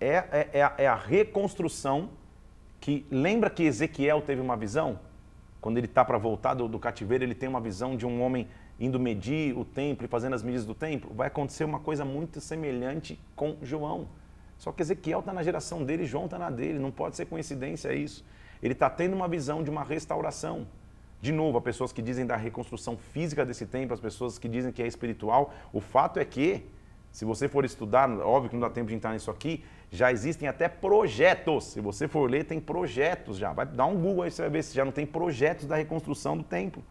[0.00, 2.10] é, é, é, a, é a reconstrução
[2.80, 3.06] que.
[3.12, 4.98] Lembra que Ezequiel teve uma visão?
[5.60, 8.48] Quando ele está para voltar do, do cativeiro, ele tem uma visão de um homem
[8.80, 11.14] indo medir o templo e fazendo as medidas do templo.
[11.14, 14.08] Vai acontecer uma coisa muito semelhante com João.
[14.58, 16.80] Só que Ezequiel está na geração dele, João está na dele.
[16.80, 18.24] Não pode ser coincidência isso.
[18.62, 20.66] Ele está tendo uma visão de uma restauração.
[21.20, 24.72] De novo, há pessoas que dizem da reconstrução física desse templo, as pessoas que dizem
[24.72, 25.52] que é espiritual.
[25.72, 26.64] O fato é que,
[27.10, 30.48] se você for estudar, óbvio que não dá tempo de entrar nisso aqui, já existem
[30.48, 31.64] até projetos.
[31.64, 33.52] Se você for ler, tem projetos já.
[33.52, 36.36] Vai dar um Google aí, você vai ver se já não tem projetos da reconstrução
[36.36, 36.82] do templo.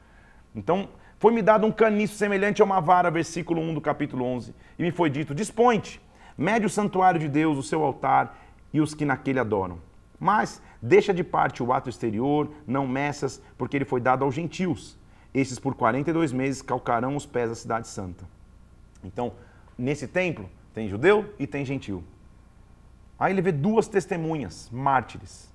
[0.55, 4.53] Então, foi-me dado um caniço semelhante a uma vara, versículo 1 do capítulo 11.
[4.77, 6.01] E me foi dito: Dispõe-te,
[6.37, 8.37] mede o santuário de Deus, o seu altar
[8.73, 9.90] e os que naquele adoram.
[10.21, 14.95] Mas deixa de parte o ato exterior, não meças, porque ele foi dado aos gentios.
[15.33, 18.23] Esses por 42 meses calcarão os pés da cidade santa.
[19.03, 19.33] Então,
[19.75, 22.03] nesse templo, tem judeu e tem gentil.
[23.17, 25.51] Aí ele vê duas testemunhas, mártires.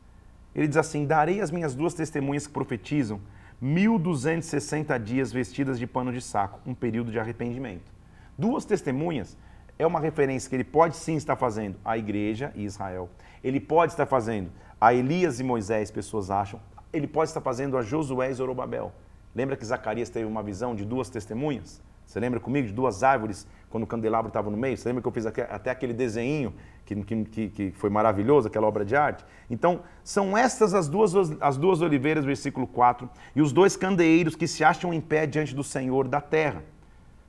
[0.52, 3.20] Ele diz assim: Darei as minhas duas testemunhas que profetizam
[3.60, 7.92] 1260 dias vestidas de pano de saco, um período de arrependimento.
[8.36, 9.38] Duas testemunhas
[9.78, 13.08] é uma referência que ele pode sim estar fazendo à igreja e Israel.
[13.42, 16.60] Ele pode estar fazendo a Elias e Moisés, pessoas acham.
[16.92, 18.92] Ele pode estar fazendo a Josué e Zorobabel.
[19.34, 21.82] Lembra que Zacarias teve uma visão de duas testemunhas?
[22.06, 24.76] Você lembra comigo de duas árvores quando o candelabro estava no meio?
[24.76, 28.84] Você lembra que eu fiz até aquele desenho que, que, que foi maravilhoso, aquela obra
[28.84, 29.24] de arte?
[29.50, 34.46] Então, são estas as duas, as duas oliveiras, versículo 4, e os dois candeeiros que
[34.46, 36.62] se acham em pé diante do Senhor da terra.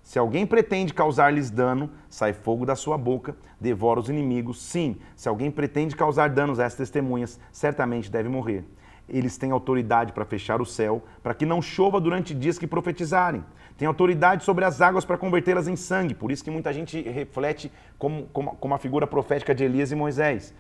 [0.08, 4.62] Se alguém pretende causar-lhes dano, sai fogo da sua boca, devora os inimigos.
[4.62, 8.64] Sim, se alguém pretende causar danos a essas testemunhas, certamente deve morrer
[9.10, 13.42] eles têm autoridade para fechar o céu, para que não chova durante dias que profetizarem.
[13.78, 16.14] Tem autoridade sobre as águas para convertê-las em sangue.
[16.14, 19.96] Por isso que muita gente reflete como, como, como a figura profética de Elias e
[19.96, 20.54] Moisés.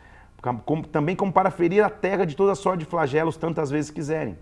[0.63, 4.37] Como, também como para ferir a terra de toda sorte de flagelos tantas vezes quiserem.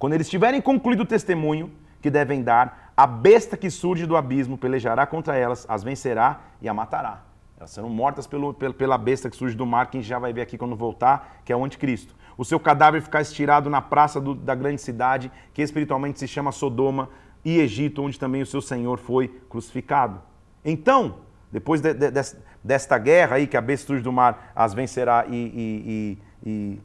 [0.00, 1.70] Quando eles tiverem concluído o testemunho
[2.02, 6.68] que devem dar, a besta que surge do abismo pelejará contra elas, as vencerá e
[6.68, 7.22] a matará.
[7.58, 10.32] Elas serão mortas pelo, pela besta que surge do mar, que a gente já vai
[10.32, 14.20] ver aqui quando voltar, que é o anticristo o seu cadáver ficar estirado na praça
[14.20, 17.08] do, da grande cidade, que espiritualmente se chama Sodoma,
[17.44, 20.20] e Egito, onde também o seu Senhor foi crucificado.
[20.64, 21.18] Então,
[21.50, 22.20] depois de, de, de,
[22.62, 26.80] desta guerra aí, que a besta do mar as vencerá e, e, e,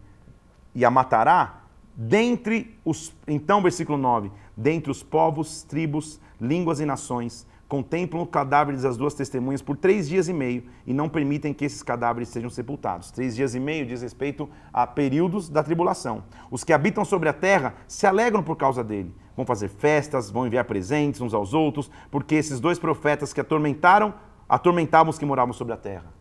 [0.76, 1.61] e, a matará,
[1.96, 8.76] dentre os, então, versículo 9, dentre os povos, tribos, línguas e nações, contemplam o cadáver
[8.76, 12.50] das duas testemunhas por três dias e meio e não permitem que esses cadáveres sejam
[12.50, 13.12] sepultados.
[13.12, 16.26] Três dias e meio diz respeito a períodos da tribulação.
[16.50, 19.16] Os que habitam sobre a terra se alegram por causa dele.
[19.38, 24.14] Vão fazer festas, vão enviar presentes uns aos outros, porque esses dois profetas que atormentaram,
[24.50, 26.12] atormentavam os que moravam sobre a terra.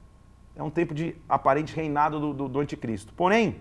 [0.55, 3.13] É um tempo de aparente reinado do, do, do anticristo.
[3.15, 3.57] Porém,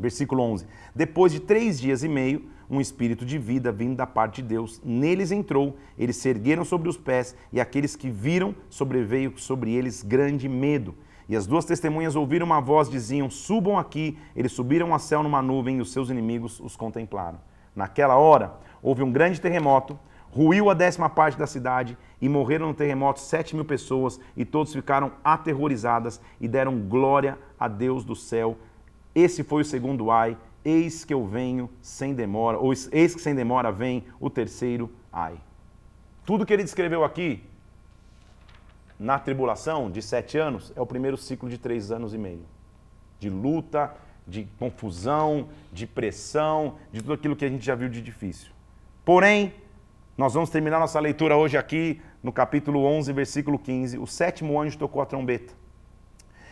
[0.00, 4.40] versículo 11, depois de três dias e meio, um espírito de vida vindo da parte
[4.40, 4.80] de Deus.
[4.84, 10.02] Neles entrou, eles se ergueram sobre os pés, e aqueles que viram sobreveio sobre eles
[10.02, 10.94] grande medo.
[11.28, 14.18] E as duas testemunhas ouviram uma voz, diziam: Subam aqui.
[14.34, 17.38] Eles subiram ao céu numa nuvem e os seus inimigos os contemplaram.
[17.74, 19.96] Naquela hora, houve um grande terremoto,
[20.30, 24.72] ruiu a décima parte da cidade e morreram no terremoto sete mil pessoas e todos
[24.72, 28.56] ficaram aterrorizadas e deram glória a Deus do céu.
[29.14, 33.34] Esse foi o segundo ai eis que eu venho sem demora, ou eis que sem
[33.34, 35.34] demora vem o terceiro ai.
[36.24, 37.42] Tudo que ele descreveu aqui,
[38.98, 42.44] na tribulação de sete anos, é o primeiro ciclo de três anos e meio.
[43.18, 43.94] De luta,
[44.26, 48.50] de confusão, de pressão, de tudo aquilo que a gente já viu de difícil.
[49.04, 49.54] Porém,
[50.16, 53.98] nós vamos terminar nossa leitura hoje aqui no capítulo 11, versículo 15.
[53.98, 55.59] O sétimo anjo tocou a trombeta.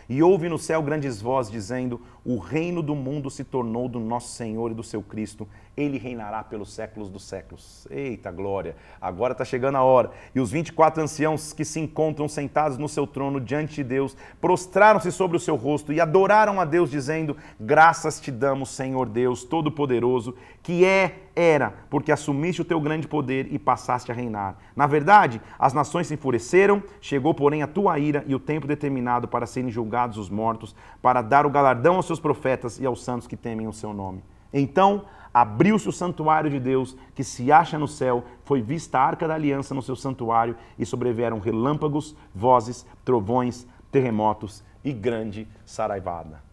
[0.09, 4.33] E houve no céu grandes vozes dizendo: O reino do mundo se tornou do nosso
[4.35, 5.47] Senhor e do seu Cristo.
[5.77, 7.87] Ele reinará pelos séculos dos séculos.
[7.89, 8.75] Eita glória!
[8.99, 10.11] Agora está chegando a hora.
[10.35, 15.11] E os 24 anciãos que se encontram sentados no seu trono diante de Deus prostraram-se
[15.11, 20.35] sobre o seu rosto e adoraram a Deus, dizendo: Graças te damos, Senhor Deus Todo-Poderoso,
[20.61, 24.57] que é era, porque assumiste o teu grande poder e passaste a reinar.
[24.75, 29.27] Na verdade, as nações se enfureceram, chegou, porém, a tua ira e o tempo determinado
[29.27, 33.27] para serem julgados os mortos, para dar o galardão aos seus profetas e aos santos
[33.27, 34.21] que temem o seu nome.
[34.51, 35.05] Então
[35.41, 39.35] abriu-se o santuário de Deus, que se acha no céu, foi vista a arca da
[39.35, 46.43] aliança no seu santuário, e sobrevieram relâmpagos, vozes, trovões, terremotos e grande saraivada.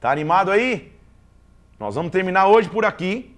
[0.00, 0.90] Tá animado aí?
[1.78, 3.36] Nós vamos terminar hoje por aqui.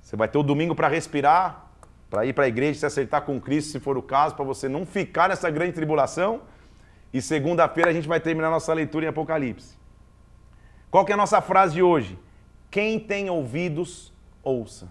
[0.00, 1.66] Você vai ter o domingo para respirar,
[2.08, 4.66] para ir para a igreja, se acertar com Cristo, se for o caso, para você
[4.66, 6.40] não ficar nessa grande tribulação.
[7.12, 9.76] E segunda-feira a gente vai terminar nossa leitura em Apocalipse.
[10.90, 12.18] Qual que é a nossa frase de hoje?
[12.74, 14.12] Quem tem ouvidos,
[14.42, 14.88] ouça.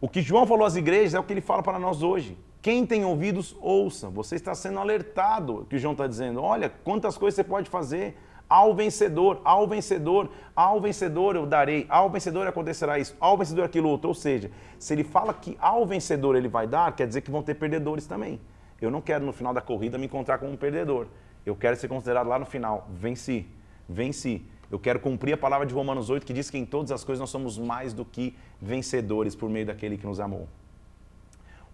[0.00, 2.36] O que João falou às igrejas é o que ele fala para nós hoje.
[2.60, 4.10] Quem tem ouvidos, ouça.
[4.10, 6.42] Você está sendo alertado, o que João está dizendo.
[6.42, 8.16] Olha, quantas coisas você pode fazer.
[8.48, 13.88] Ao vencedor, ao vencedor, ao vencedor eu darei, ao vencedor acontecerá isso, ao vencedor aquilo
[13.88, 14.08] outro.
[14.08, 17.44] Ou seja, se ele fala que ao vencedor ele vai dar, quer dizer que vão
[17.44, 18.40] ter perdedores também.
[18.80, 21.06] Eu não quero no final da corrida me encontrar como um perdedor.
[21.46, 23.46] Eu quero ser considerado lá no final, venci,
[23.88, 24.44] venci.
[24.70, 27.20] Eu quero cumprir a palavra de Romanos 8 que diz que em todas as coisas
[27.20, 30.48] nós somos mais do que vencedores por meio daquele que nos amou.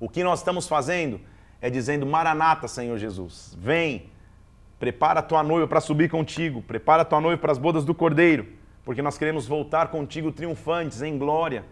[0.01, 1.21] O que nós estamos fazendo
[1.61, 4.11] é dizendo: Maranata, Senhor Jesus, vem
[4.79, 6.63] Prepara a tua noiva para subir contigo.
[6.63, 8.47] Prepara a tua noiva para as bodas do Cordeiro.
[8.85, 11.65] Porque nós queremos voltar contigo triunfantes, em glória.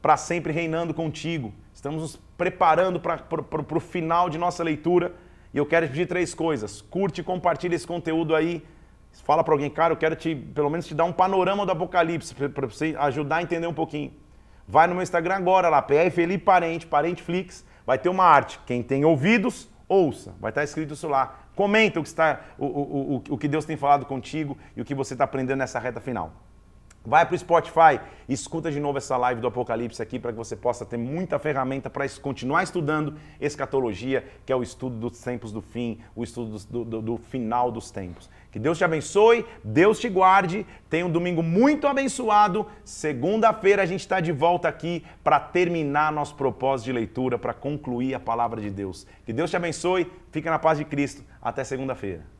[0.00, 1.52] Para sempre reinando contigo.
[1.74, 5.14] Estamos nos preparando para o final de nossa leitura.
[5.52, 6.80] E eu quero te pedir três coisas.
[6.80, 8.64] Curte e compartilhe esse conteúdo aí.
[9.22, 12.34] Fala para alguém, cara, eu quero te, pelo menos te dar um panorama do Apocalipse,
[12.34, 14.12] para você ajudar a entender um pouquinho.
[14.66, 17.64] Vai no meu Instagram agora lá, PR Felipe Parente, Parenteflix.
[17.86, 18.58] Vai ter uma arte.
[18.66, 20.34] Quem tem ouvidos, ouça.
[20.40, 21.38] Vai estar escrito isso lá.
[21.54, 24.84] Comenta o que, está, o, o, o, o que Deus tem falado contigo e o
[24.84, 26.32] que você está aprendendo nessa reta final.
[27.06, 30.56] Vai para o Spotify escuta de novo essa live do Apocalipse aqui para que você
[30.56, 35.60] possa ter muita ferramenta para continuar estudando escatologia, que é o estudo dos tempos do
[35.60, 38.30] fim, o estudo do, do, do final dos tempos.
[38.50, 42.66] Que Deus te abençoe, Deus te guarde, tenha um domingo muito abençoado.
[42.84, 48.14] Segunda-feira a gente está de volta aqui para terminar nosso propósito de leitura, para concluir
[48.14, 49.06] a palavra de Deus.
[49.26, 51.22] Que Deus te abençoe, fica na paz de Cristo.
[51.42, 52.33] Até segunda-feira.